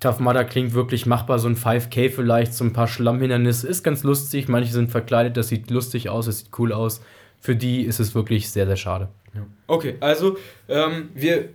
Tough 0.00 0.18
Mudder 0.18 0.44
klingt 0.44 0.74
wirklich 0.74 1.06
machbar, 1.06 1.38
so 1.38 1.46
ein 1.46 1.56
5K 1.56 2.10
vielleicht, 2.10 2.54
so 2.54 2.64
ein 2.64 2.72
paar 2.72 2.88
Schlammhindernisse, 2.88 3.68
ist 3.68 3.84
ganz 3.84 4.02
lustig, 4.02 4.48
manche 4.48 4.72
sind 4.72 4.90
verkleidet, 4.90 5.36
das 5.36 5.46
sieht 5.46 5.70
lustig 5.70 6.08
aus, 6.08 6.26
es 6.26 6.40
sieht 6.40 6.58
cool 6.58 6.72
aus. 6.72 7.02
Für 7.38 7.54
die 7.54 7.82
ist 7.82 8.00
es 8.00 8.14
wirklich 8.14 8.50
sehr, 8.50 8.66
sehr 8.66 8.76
schade. 8.76 9.08
Ja. 9.34 9.46
Okay, 9.66 9.96
also 10.00 10.36
ähm, 10.68 11.10
wir, 11.14 11.50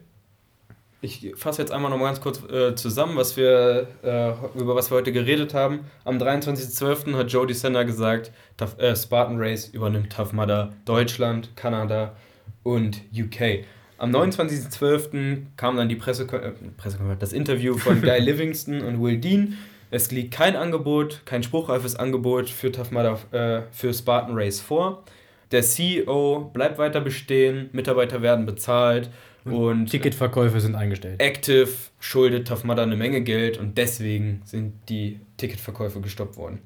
ich 1.02 1.34
fasse 1.36 1.62
jetzt 1.62 1.72
einmal 1.72 1.92
noch 1.92 1.98
mal 1.98 2.06
ganz 2.06 2.22
kurz 2.22 2.42
äh, 2.50 2.76
zusammen, 2.76 3.16
was 3.18 3.38
wir, 3.38 3.88
äh, 4.04 4.60
über 4.60 4.76
was 4.76 4.92
wir 4.92 4.98
heute 4.98 5.12
geredet 5.12 5.54
haben. 5.54 5.82
Am 6.04 6.18
23.12. 6.18 7.16
hat 7.16 7.32
Joe 7.32 7.46
Descender 7.46 7.86
gesagt, 7.86 8.32
Tough, 8.58 8.78
äh, 8.80 8.96
Spartan 8.96 9.38
Race 9.40 9.68
übernimmt 9.68 10.12
Tough 10.12 10.34
Mudder 10.34 10.74
Deutschland, 10.86 11.56
Kanada 11.56 12.16
und 12.63 13.02
UK. 13.16 13.66
Am 14.00 14.12
29.12. 14.12 15.46
kam 15.56 15.78
dann 15.78 15.90
die 15.90 15.96
Presse, 15.96 16.24
äh, 16.24 16.52
Pressekonferenz, 16.78 17.20
das 17.20 17.34
Interview 17.34 17.78
von 17.78 18.02
Guy 18.02 18.20
Livingston 18.20 18.82
und 18.82 19.02
Will 19.02 19.18
Dean. 19.18 19.58
Es 19.90 20.12
liegt 20.12 20.34
kein 20.34 20.56
Angebot, 20.56 21.22
kein 21.26 21.44
spruchreifes 21.44 21.96
Angebot 21.96 22.50
für 22.50 22.72
Tough 22.72 22.92
Mudder 22.92 23.20
äh, 23.32 23.62
für 23.72 23.94
Spartan 23.94 24.36
Race 24.38 24.60
vor. 24.60 25.04
Der 25.52 25.62
CEO 25.62 26.50
bleibt 26.54 26.78
weiter 26.78 27.02
bestehen, 27.02 27.70
Mitarbeiter 27.72 28.22
werden 28.22 28.46
bezahlt 28.46 29.10
und, 29.46 29.54
und 29.54 29.86
Ticketverkäufe 29.88 30.60
sind 30.60 30.76
eingestellt. 30.76 31.22
Active 31.22 31.70
schuldet 32.00 32.48
Mudder 32.66 32.84
eine 32.84 32.96
Menge 32.96 33.22
Geld 33.22 33.58
und 33.58 33.78
deswegen 33.78 34.42
sind 34.46 34.74
die 34.90 35.20
Ticketverkäufe 35.38 36.02
gestoppt 36.02 36.38
worden. 36.38 36.60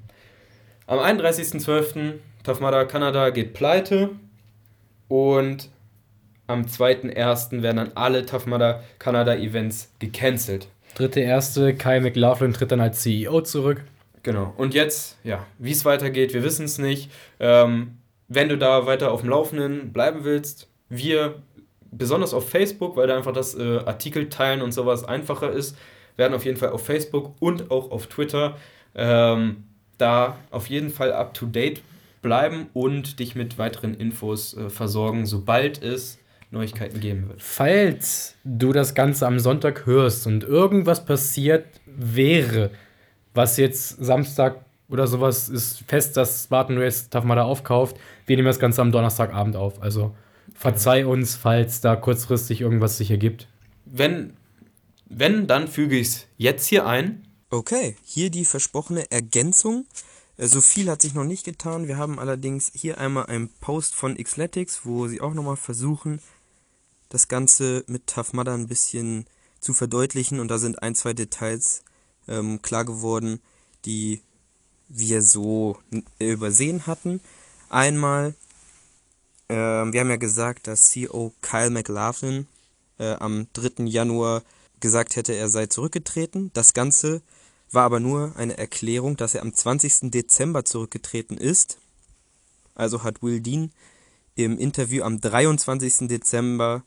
Am 0.88 1.00
31.12. 1.00 2.13
Tough 2.44 2.60
Mudder 2.60 2.86
Kanada 2.86 3.30
geht 3.30 3.54
pleite 3.54 4.10
und 5.08 5.70
am 6.48 6.63
2.1. 6.63 7.62
werden 7.62 7.78
dann 7.78 7.91
alle 7.96 8.26
Mudder 8.48 8.84
Kanada 8.98 9.36
Events 9.36 9.91
gecancelt. 10.00 10.67
Dritte 10.96 11.22
erste, 11.22 11.76
Kai 11.76 12.00
McLaughlin 12.00 12.54
tritt 12.54 12.72
dann 12.72 12.82
als 12.82 13.02
CEO 13.02 13.41
zurück. 13.41 13.84
Genau. 14.24 14.54
Und 14.58 14.74
jetzt, 14.74 15.17
ja, 15.24 15.46
wie 15.58 15.72
es 15.72 15.86
weitergeht, 15.86 16.34
wir 16.34 16.44
wissen 16.44 16.65
es 16.65 16.78
nicht. 16.78 17.10
Ähm, 17.39 17.98
wenn 18.34 18.48
du 18.48 18.58
da 18.58 18.86
weiter 18.86 19.12
auf 19.12 19.22
dem 19.22 19.30
Laufenden 19.30 19.91
bleiben 19.91 20.24
willst, 20.24 20.70
wir, 20.88 21.41
besonders 21.91 22.34
auf 22.34 22.50
Facebook, 22.50 22.96
weil 22.96 23.08
da 23.08 23.17
einfach 23.17 23.34
das 23.34 23.56
äh, 23.56 23.80
Artikel 23.80 24.30
teilen 24.30 24.62
und 24.62 24.72
sowas 24.72 25.04
einfacher 25.04 25.52
ist, 25.52 25.78
werden 26.15 26.34
auf 26.34 26.46
jeden 26.46 26.58
Fall 26.58 26.70
auf 26.70 26.86
Facebook 26.86 27.34
und 27.39 27.72
auch 27.72 27.91
auf 27.91 28.08
Twitter 28.08 28.56
ähm, 28.96 29.63
da 29.98 30.38
auf 30.50 30.67
jeden 30.67 30.91
Fall 30.91 31.12
up 31.12 31.34
to 31.34 31.46
date 31.46 31.82
bleiben 32.22 32.67
und 32.74 33.20
dich 33.20 33.36
mit 33.36 33.58
weiteren 33.58 33.96
Infos 33.96 34.56
äh, 34.56 34.70
versorgen, 34.70 35.26
sobald 35.26 35.84
es 35.84 36.17
Neuigkeiten 36.52 37.02
geben 37.02 37.28
wird. 37.28 37.41
Falls 37.41 38.36
du 38.46 38.72
das 38.72 38.94
Ganze 38.94 39.28
am 39.28 39.39
Sonntag 39.39 39.86
hörst 39.86 40.26
und 40.26 40.46
irgendwas 40.46 41.04
passiert 41.04 41.65
wäre, 41.86 42.72
was 43.34 43.58
jetzt 43.58 44.04
Samstag 44.04 44.63
oder 44.91 45.08
sowas 45.08 45.47
ist 45.47 45.84
fest, 45.88 46.17
dass 46.17 46.43
Spartan 46.43 46.77
Race 46.77 47.10
Tafmada 47.10 47.43
aufkauft. 47.43 47.97
Wir 48.25 48.36
nehmen 48.36 48.47
das 48.47 48.60
Ganze 48.60 48.82
am 48.82 48.91
Donnerstagabend 48.91 49.56
auf. 49.56 49.82
Also 49.82 50.13
verzeih 50.54 51.06
uns, 51.06 51.36
falls 51.36 51.80
da 51.80 51.95
kurzfristig 51.95 52.62
irgendwas 52.62 52.97
sich 52.97 53.10
ergibt. 53.10 53.47
Wenn, 53.86 54.34
wenn 55.08 55.47
dann 55.47 55.69
füge 55.69 55.97
ich 55.97 56.08
es 56.08 56.27
jetzt 56.38 56.67
hier 56.67 56.86
ein. 56.86 57.25
Okay, 57.49 57.95
hier 58.04 58.30
die 58.30 58.45
versprochene 58.45 59.10
Ergänzung. 59.12 59.86
Äh, 60.38 60.47
so 60.47 60.60
viel 60.60 60.89
hat 60.89 61.01
sich 61.01 61.13
noch 61.13 61.23
nicht 61.23 61.45
getan. 61.45 61.88
Wir 61.88 61.97
haben 61.97 62.19
allerdings 62.19 62.71
hier 62.75 62.97
einmal 62.97 63.27
einen 63.27 63.47
Post 63.47 63.95
von 63.95 64.15
Xletics, 64.15 64.82
wo 64.84 65.08
sie 65.08 65.21
auch 65.21 65.34
nochmal 65.34 65.58
versuchen, 65.58 66.21
das 67.08 67.30
Ganze 67.30 67.86
mit 67.88 68.08
Tough 68.08 68.34
Mudder 68.34 68.54
ein 68.54 68.67
bisschen 68.67 69.25
zu 69.62 69.73
verdeutlichen. 69.73 70.41
Und 70.41 70.49
da 70.49 70.58
sind 70.58 70.84
ein, 70.84 70.95
zwei 70.95 71.13
Details 71.13 71.84
ähm, 72.27 72.62
klar 72.62 72.84
geworden, 72.84 73.39
die 73.86 74.21
wir 74.93 75.21
so 75.21 75.77
übersehen 76.19 76.88
hatten. 76.88 77.21
Einmal, 77.69 78.36
äh, 79.47 79.56
wir 79.56 79.99
haben 79.99 80.10
ja 80.10 80.17
gesagt, 80.17 80.67
dass 80.67 80.88
CEO 80.88 81.34
Kyle 81.41 81.69
McLaughlin 81.69 82.47
äh, 82.99 83.13
am 83.13 83.47
3. 83.54 83.86
Januar 83.86 84.43
gesagt 84.80 85.15
hätte, 85.15 85.34
er 85.34 85.49
sei 85.49 85.67
zurückgetreten. 85.67 86.51
Das 86.54 86.73
Ganze 86.73 87.21
war 87.71 87.84
aber 87.84 87.99
nur 87.99 88.36
eine 88.36 88.58
Erklärung, 88.58 89.15
dass 89.15 89.36
er 89.36 89.41
am 89.41 89.54
20. 89.54 90.12
Dezember 90.12 90.65
zurückgetreten 90.65 91.38
ist. 91.38 91.77
Also 92.75 93.04
hat 93.04 93.23
Will 93.23 93.39
Dean 93.39 93.71
im 94.36 94.58
Interview 94.58 95.04
am 95.04 95.21
23. 95.21 96.08
Dezember 96.08 96.84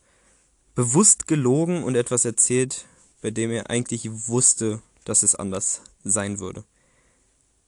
bewusst 0.75 1.27
gelogen 1.27 1.85
und 1.85 1.95
etwas 1.95 2.25
erzählt, 2.25 2.87
bei 3.23 3.31
dem 3.31 3.51
er 3.51 3.71
eigentlich 3.71 4.11
wusste, 4.29 4.83
dass 5.05 5.23
es 5.23 5.35
anders 5.35 5.83
sein 6.03 6.41
würde. 6.41 6.65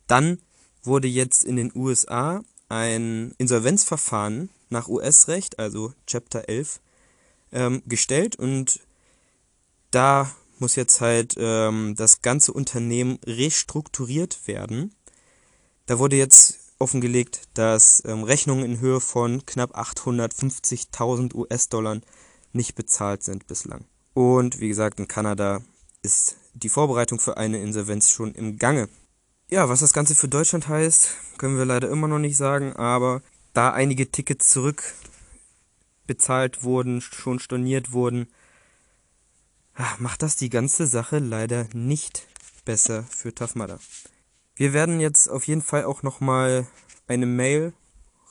Dann 0.06 0.38
wurde 0.82 1.08
jetzt 1.08 1.44
in 1.44 1.56
den 1.56 1.72
USA 1.74 2.42
ein 2.68 3.34
Insolvenzverfahren 3.38 4.50
nach 4.68 4.88
US-Recht, 4.88 5.58
also 5.58 5.92
Chapter 6.06 6.48
11, 6.48 6.80
ähm, 7.52 7.82
gestellt 7.86 8.36
und 8.36 8.80
da 9.90 10.30
muss 10.58 10.74
jetzt 10.74 11.00
halt 11.00 11.34
ähm, 11.38 11.94
das 11.96 12.22
ganze 12.22 12.52
Unternehmen 12.52 13.18
restrukturiert 13.24 14.46
werden. 14.46 14.94
Da 15.86 15.98
wurde 15.98 16.16
jetzt 16.16 16.58
offengelegt, 16.78 17.42
dass 17.54 18.02
ähm, 18.04 18.22
Rechnungen 18.24 18.64
in 18.64 18.80
Höhe 18.80 19.00
von 19.00 19.44
knapp 19.46 19.76
850.000 19.76 21.34
US-Dollar 21.34 22.00
nicht 22.52 22.74
bezahlt 22.74 23.22
sind 23.22 23.46
bislang. 23.46 23.84
Und 24.14 24.60
wie 24.60 24.68
gesagt, 24.68 24.98
in 24.98 25.08
Kanada 25.08 25.62
ist 26.02 26.36
die 26.54 26.68
Vorbereitung 26.68 27.20
für 27.20 27.36
eine 27.36 27.60
Insolvenz 27.60 28.10
schon 28.10 28.34
im 28.34 28.58
Gange. 28.58 28.88
Ja, 29.48 29.68
was 29.68 29.78
das 29.78 29.92
Ganze 29.92 30.16
für 30.16 30.26
Deutschland 30.26 30.66
heißt, 30.66 31.38
können 31.38 31.56
wir 31.56 31.64
leider 31.64 31.88
immer 31.88 32.08
noch 32.08 32.18
nicht 32.18 32.36
sagen, 32.36 32.74
aber 32.74 33.22
da 33.52 33.72
einige 33.72 34.10
Tickets 34.10 34.50
zurückbezahlt 34.50 36.64
wurden, 36.64 37.00
schon 37.00 37.38
storniert 37.38 37.92
wurden, 37.92 38.26
ah, 39.76 39.94
macht 40.00 40.22
das 40.22 40.34
die 40.34 40.50
ganze 40.50 40.88
Sache 40.88 41.20
leider 41.20 41.68
nicht 41.72 42.26
besser 42.64 43.04
für 43.04 43.32
Mudder. 43.54 43.78
Wir 44.56 44.72
werden 44.72 44.98
jetzt 44.98 45.28
auf 45.28 45.46
jeden 45.46 45.62
Fall 45.62 45.84
auch 45.84 46.02
nochmal 46.02 46.66
eine 47.06 47.26
Mail 47.26 47.72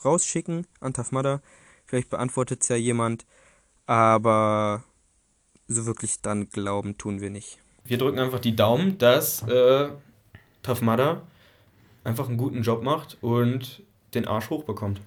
rausschicken 0.04 0.66
an 0.80 0.92
Mudder. 1.12 1.40
Vielleicht 1.86 2.10
beantwortet 2.10 2.60
es 2.60 2.68
ja 2.68 2.76
jemand, 2.76 3.24
aber 3.86 4.84
so 5.66 5.86
wirklich 5.86 6.20
dann 6.20 6.50
glauben 6.50 6.98
tun 6.98 7.22
wir 7.22 7.30
nicht. 7.30 7.58
Wir 7.84 7.96
drücken 7.96 8.18
einfach 8.18 8.40
die 8.40 8.54
Daumen, 8.54 8.98
dass 8.98 9.40
äh, 9.48 9.88
Tough 10.66 10.82
Mudder 10.82 11.22
einfach 12.04 12.28
einen 12.28 12.36
guten 12.36 12.62
Job 12.62 12.82
macht 12.82 13.16
und 13.20 13.82
den 14.14 14.26
Arsch 14.26 14.50
hochbekommt. 14.50 15.00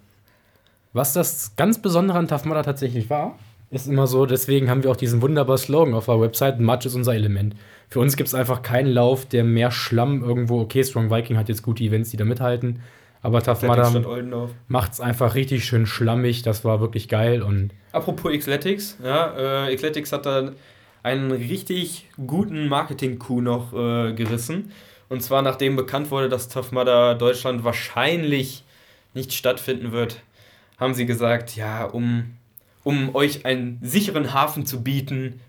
Was 0.93 1.13
das 1.13 1.55
ganz 1.55 1.81
Besondere 1.81 2.17
an 2.17 2.27
Tough 2.27 2.45
Mudder 2.45 2.63
tatsächlich 2.63 3.09
war, 3.09 3.37
ist 3.71 3.87
immer 3.87 4.07
so, 4.07 4.25
deswegen 4.25 4.69
haben 4.69 4.83
wir 4.83 4.89
auch 4.89 4.95
diesen 4.95 5.21
wunderbaren 5.21 5.59
Slogan 5.59 5.93
auf 5.93 6.05
der 6.05 6.19
Website, 6.19 6.59
Match 6.59 6.85
ist 6.85 6.95
unser 6.95 7.13
Element. 7.13 7.55
Für 7.89 7.99
uns 7.99 8.15
gibt 8.15 8.27
es 8.27 8.33
einfach 8.33 8.61
keinen 8.61 8.91
Lauf, 8.91 9.25
der 9.25 9.43
mehr 9.43 9.69
Schlamm 9.69 10.23
irgendwo, 10.23 10.59
okay, 10.61 10.83
Strong 10.83 11.11
Viking 11.11 11.37
hat 11.37 11.49
jetzt 11.49 11.61
gute 11.61 11.83
Events, 11.83 12.09
die 12.09 12.17
da 12.17 12.25
mithalten, 12.25 12.81
aber 13.21 13.43
Tough 13.43 13.61
Mudder 13.63 14.49
macht 14.67 14.93
es 14.93 15.01
einfach 15.01 15.35
richtig 15.35 15.65
schön 15.65 15.85
schlammig, 15.85 16.41
das 16.41 16.65
war 16.65 16.79
wirklich 16.79 17.09
geil 17.09 17.43
und 17.43 17.71
Apropos 17.91 18.31
Xletics, 18.31 18.97
ja, 19.03 19.67
äh, 19.67 19.75
Xletics 19.75 20.11
hat 20.11 20.25
da 20.25 20.51
einen 21.03 21.31
richtig 21.31 22.07
guten 22.25 22.67
Marketing-Coup 22.67 23.41
noch 23.41 23.73
äh, 23.73 24.13
gerissen. 24.13 24.71
Und 25.09 25.21
zwar 25.21 25.41
nachdem 25.41 25.75
bekannt 25.75 26.11
wurde, 26.11 26.29
dass 26.29 26.47
Tough 26.49 26.71
Mudder 26.71 27.15
Deutschland 27.15 27.63
wahrscheinlich 27.63 28.63
nicht 29.13 29.33
stattfinden 29.33 29.91
wird, 29.91 30.21
haben 30.77 30.93
sie 30.93 31.05
gesagt, 31.05 31.55
ja, 31.55 31.85
um, 31.85 32.37
um 32.83 33.13
euch 33.15 33.45
einen 33.45 33.79
sicheren 33.81 34.33
Hafen 34.33 34.65
zu 34.65 34.83
bieten, 34.83 35.41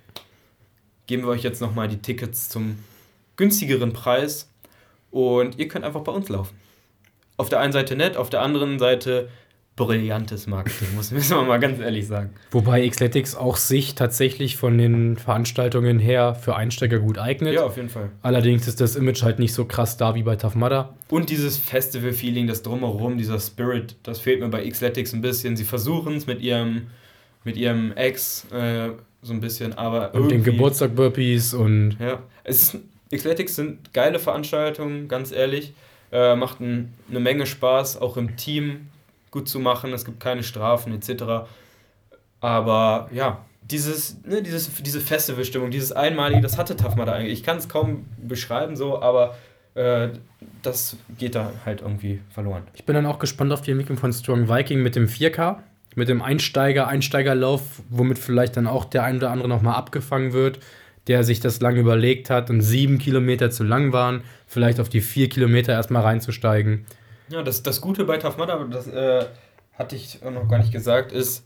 geben 1.06 1.24
wir 1.24 1.30
euch 1.30 1.42
jetzt 1.42 1.60
nochmal 1.60 1.88
die 1.88 1.98
Tickets 1.98 2.48
zum 2.48 2.82
günstigeren 3.36 3.92
Preis 3.92 4.48
und 5.10 5.58
ihr 5.58 5.68
könnt 5.68 5.84
einfach 5.84 6.02
bei 6.02 6.12
uns 6.12 6.28
laufen. 6.28 6.56
Auf 7.36 7.48
der 7.48 7.60
einen 7.60 7.72
Seite 7.72 7.96
nett, 7.96 8.16
auf 8.16 8.30
der 8.30 8.42
anderen 8.42 8.78
Seite 8.78 9.28
brillantes 9.76 10.46
Marketing, 10.46 10.88
muss 10.94 11.10
man 11.10 11.46
mal 11.48 11.58
ganz 11.58 11.80
ehrlich 11.80 12.06
sagen. 12.06 12.30
Wobei 12.50 12.86
Xletics 12.86 13.34
auch 13.34 13.56
sich 13.56 13.94
tatsächlich 13.94 14.56
von 14.56 14.76
den 14.76 15.16
Veranstaltungen 15.16 15.98
her 15.98 16.34
für 16.34 16.54
Einsteiger 16.54 16.98
gut 16.98 17.18
eignet. 17.18 17.54
Ja, 17.54 17.64
auf 17.64 17.76
jeden 17.76 17.88
Fall. 17.88 18.10
Allerdings 18.22 18.68
ist 18.68 18.80
das 18.80 18.96
Image 18.96 19.22
halt 19.22 19.38
nicht 19.38 19.54
so 19.54 19.64
krass 19.64 19.96
da 19.96 20.14
wie 20.14 20.22
bei 20.22 20.36
Tough 20.36 20.54
Mudder. 20.54 20.94
Und 21.08 21.30
dieses 21.30 21.56
Festival-Feeling, 21.56 22.46
das 22.46 22.62
Drumherum, 22.62 23.16
dieser 23.16 23.40
Spirit, 23.40 23.96
das 24.02 24.20
fehlt 24.20 24.40
mir 24.40 24.48
bei 24.48 24.68
Xletics 24.68 25.14
ein 25.14 25.22
bisschen. 25.22 25.56
Sie 25.56 25.64
versuchen 25.64 26.16
es 26.16 26.26
mit 26.26 26.42
ihrem, 26.42 26.88
mit 27.44 27.56
ihrem 27.56 27.92
Ex 27.92 28.46
äh, 28.52 28.90
so 29.22 29.32
ein 29.32 29.40
bisschen, 29.40 29.72
aber. 29.72 30.14
Und 30.14 30.30
den 30.30 30.42
Geburtstag-Burpees 30.42 31.54
und. 31.54 31.96
Ja, 31.98 32.22
es 32.44 32.74
ist, 32.74 32.80
Xletics 33.12 33.56
sind 33.56 33.92
geile 33.92 34.18
Veranstaltungen, 34.18 35.08
ganz 35.08 35.32
ehrlich. 35.32 35.72
Äh, 36.12 36.36
macht 36.36 36.60
ein, 36.60 36.92
eine 37.08 37.20
Menge 37.20 37.46
Spaß, 37.46 38.00
auch 38.00 38.16
im 38.16 38.36
Team 38.36 38.88
gut 39.30 39.48
zu 39.48 39.58
machen. 39.58 39.92
Es 39.92 40.04
gibt 40.04 40.20
keine 40.20 40.42
Strafen 40.42 40.94
etc. 40.94 41.48
Aber 42.40 43.08
ja, 43.12 43.44
dieses, 43.62 44.22
ne, 44.24 44.42
dieses, 44.42 44.70
diese 44.82 45.00
Festivalstimmung, 45.00 45.70
dieses 45.70 45.92
Einmalige, 45.92 46.40
das 46.40 46.58
hatte 46.58 46.76
Tafmada 46.76 47.12
eigentlich. 47.12 47.34
Ich 47.34 47.42
kann 47.42 47.58
es 47.58 47.68
kaum 47.68 48.06
beschreiben 48.18 48.76
so, 48.76 49.00
aber 49.00 49.36
äh, 49.74 50.08
das 50.62 50.96
geht 51.18 51.34
da 51.34 51.52
halt 51.64 51.82
irgendwie 51.82 52.20
verloren. 52.30 52.62
Ich 52.74 52.84
bin 52.84 52.94
dann 52.94 53.06
auch 53.06 53.18
gespannt 53.18 53.52
auf 53.52 53.62
die 53.62 53.70
Entwicklung 53.70 53.98
von 53.98 54.12
Strong 54.12 54.48
Viking 54.48 54.82
mit 54.82 54.96
dem 54.96 55.06
4K, 55.06 55.58
mit 55.94 56.08
dem 56.08 56.22
Einsteiger, 56.22 56.88
Einsteigerlauf, 56.88 57.62
womit 57.88 58.18
vielleicht 58.18 58.56
dann 58.56 58.66
auch 58.66 58.84
der 58.84 59.04
ein 59.04 59.16
oder 59.16 59.30
andere 59.30 59.48
nochmal 59.48 59.74
abgefangen 59.74 60.32
wird, 60.32 60.58
der 61.06 61.24
sich 61.24 61.40
das 61.40 61.60
lange 61.60 61.80
überlegt 61.80 62.30
hat 62.30 62.50
und 62.50 62.60
sieben 62.62 62.98
Kilometer 62.98 63.50
zu 63.50 63.64
lang 63.64 63.92
waren, 63.92 64.22
vielleicht 64.46 64.80
auf 64.80 64.88
die 64.88 65.00
vier 65.00 65.28
Kilometer 65.28 65.72
erstmal 65.72 66.02
reinzusteigen. 66.02 66.86
Ja, 67.30 67.42
das, 67.42 67.62
das 67.62 67.80
Gute 67.80 68.04
bei 68.04 68.16
Tough 68.18 68.36
Mudder, 68.36 68.66
das 68.70 68.86
äh, 68.88 69.26
hatte 69.78 69.96
ich 69.96 70.20
noch 70.22 70.48
gar 70.48 70.58
nicht 70.58 70.72
gesagt, 70.72 71.12
ist, 71.12 71.44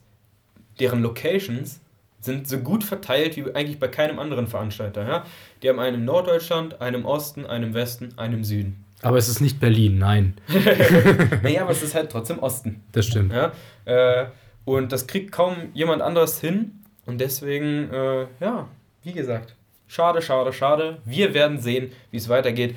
deren 0.79 1.01
Locations 1.01 1.79
sind 2.19 2.47
so 2.47 2.57
gut 2.57 2.83
verteilt 2.83 3.37
wie 3.37 3.53
eigentlich 3.53 3.79
bei 3.79 3.87
keinem 3.87 4.19
anderen 4.19 4.47
Veranstalter. 4.47 5.07
Ja? 5.07 5.25
Die 5.61 5.69
haben 5.69 5.79
einen 5.79 5.97
im 5.97 6.05
Norddeutschland, 6.05 6.81
einen 6.81 7.01
im 7.01 7.05
Osten, 7.05 7.45
einen 7.45 7.65
im 7.65 7.73
Westen, 7.73 8.17
einen 8.17 8.33
im 8.33 8.43
Süden. 8.43 8.83
Aber 9.01 9.17
es 9.17 9.29
ist 9.29 9.39
nicht 9.39 9.59
Berlin, 9.59 9.99
nein. 9.99 10.33
naja, 11.43 11.61
aber 11.61 11.71
es 11.71 11.83
ist 11.83 11.93
halt 11.93 12.11
trotzdem 12.11 12.39
Osten. 12.39 12.81
Das 12.91 13.05
stimmt. 13.05 13.31
Ja? 13.31 13.51
Äh, 13.85 14.27
und 14.65 14.91
das 14.91 15.05
kriegt 15.05 15.31
kaum 15.31 15.55
jemand 15.73 16.01
anderes 16.01 16.41
hin. 16.41 16.83
Und 17.05 17.21
deswegen, 17.21 17.93
äh, 17.93 18.25
ja, 18.39 18.67
wie 19.03 19.13
gesagt, 19.13 19.55
schade, 19.87 20.23
schade, 20.23 20.51
schade. 20.51 20.97
Wir 21.05 21.35
werden 21.35 21.59
sehen, 21.59 21.91
wie 22.09 22.17
es 22.17 22.29
weitergeht. 22.29 22.75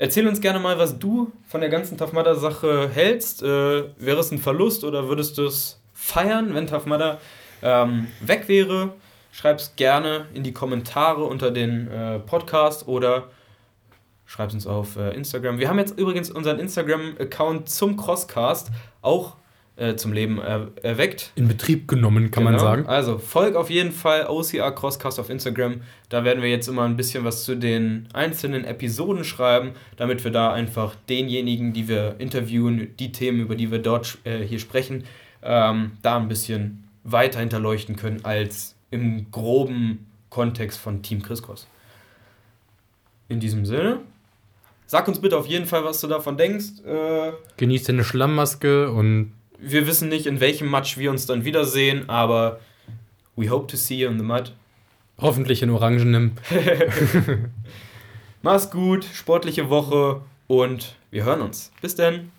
Erzähl 0.00 0.28
uns 0.28 0.40
gerne 0.40 0.60
mal, 0.60 0.78
was 0.78 1.00
du 1.00 1.32
von 1.48 1.60
der 1.60 1.70
ganzen 1.70 1.98
Tough 1.98 2.12
Mudder 2.12 2.36
Sache 2.36 2.88
hältst. 2.88 3.42
Äh, 3.42 3.46
wäre 3.46 4.20
es 4.20 4.30
ein 4.30 4.38
Verlust 4.38 4.84
oder 4.84 5.08
würdest 5.08 5.36
du 5.38 5.46
es 5.46 5.80
feiern, 5.92 6.54
wenn 6.54 6.68
Mudder 6.86 7.20
ähm, 7.62 8.06
weg 8.20 8.46
wäre? 8.46 8.92
Schreib 9.32 9.58
es 9.58 9.74
gerne 9.74 10.26
in 10.34 10.44
die 10.44 10.52
Kommentare 10.52 11.24
unter 11.24 11.50
den 11.50 11.90
äh, 11.90 12.20
Podcast 12.20 12.86
oder 12.86 13.30
schreib 14.24 14.50
es 14.50 14.54
uns 14.54 14.68
auf 14.68 14.96
äh, 14.96 15.10
Instagram. 15.16 15.58
Wir 15.58 15.68
haben 15.68 15.80
jetzt 15.80 15.98
übrigens 15.98 16.30
unseren 16.30 16.60
Instagram-Account 16.60 17.68
zum 17.68 17.96
Crosscast 17.96 18.70
auch 19.02 19.34
äh, 19.78 19.96
zum 19.96 20.12
Leben 20.12 20.38
er 20.38 20.68
erweckt. 20.82 21.32
In 21.36 21.48
Betrieb 21.48 21.86
genommen, 21.86 22.30
kann 22.30 22.44
genau. 22.44 22.56
man 22.56 22.60
sagen. 22.60 22.86
Also 22.86 23.18
folg 23.18 23.54
auf 23.54 23.70
jeden 23.70 23.92
Fall 23.92 24.26
OCR 24.26 24.72
Crosscast 24.72 25.20
auf 25.20 25.30
Instagram. 25.30 25.82
Da 26.08 26.24
werden 26.24 26.42
wir 26.42 26.50
jetzt 26.50 26.68
immer 26.68 26.82
ein 26.82 26.96
bisschen 26.96 27.24
was 27.24 27.44
zu 27.44 27.54
den 27.54 28.08
einzelnen 28.12 28.64
Episoden 28.64 29.24
schreiben, 29.24 29.72
damit 29.96 30.24
wir 30.24 30.32
da 30.32 30.52
einfach 30.52 30.96
denjenigen, 31.08 31.72
die 31.72 31.88
wir 31.88 32.16
interviewen, 32.18 32.94
die 32.98 33.12
Themen, 33.12 33.40
über 33.40 33.54
die 33.54 33.70
wir 33.70 33.78
dort 33.78 34.18
äh, 34.24 34.38
hier 34.38 34.58
sprechen, 34.58 35.04
ähm, 35.42 35.92
da 36.02 36.16
ein 36.16 36.28
bisschen 36.28 36.88
weiter 37.04 37.40
hinterleuchten 37.40 37.96
können 37.96 38.24
als 38.24 38.74
im 38.90 39.30
groben 39.30 40.06
Kontext 40.28 40.78
von 40.78 41.02
Team 41.02 41.22
Chris 41.22 41.42
Cross. 41.42 41.68
In 43.28 43.40
diesem 43.40 43.64
Sinne, 43.64 44.00
sag 44.86 45.06
uns 45.06 45.20
bitte 45.20 45.36
auf 45.36 45.46
jeden 45.46 45.66
Fall, 45.66 45.84
was 45.84 46.00
du 46.00 46.08
davon 46.08 46.36
denkst. 46.36 46.80
Äh, 46.84 47.32
Genieß 47.58 47.84
deine 47.84 48.04
Schlammmaske 48.04 48.90
und 48.90 49.32
wir 49.58 49.86
wissen 49.86 50.08
nicht, 50.08 50.26
in 50.26 50.40
welchem 50.40 50.70
Match 50.70 50.96
wir 50.96 51.10
uns 51.10 51.26
dann 51.26 51.44
wiedersehen, 51.44 52.08
aber 52.08 52.60
we 53.36 53.50
hope 53.50 53.66
to 53.66 53.76
see 53.76 53.96
you 53.96 54.08
in 54.08 54.18
the 54.18 54.24
mud. 54.24 54.52
Hoffentlich 55.20 55.62
in 55.62 55.70
orangenem. 55.70 56.32
Mach's 58.42 58.70
gut, 58.70 59.04
sportliche 59.04 59.68
Woche 59.68 60.22
und 60.46 60.94
wir 61.10 61.24
hören 61.24 61.40
uns. 61.40 61.72
Bis 61.80 61.96
dann. 61.96 62.30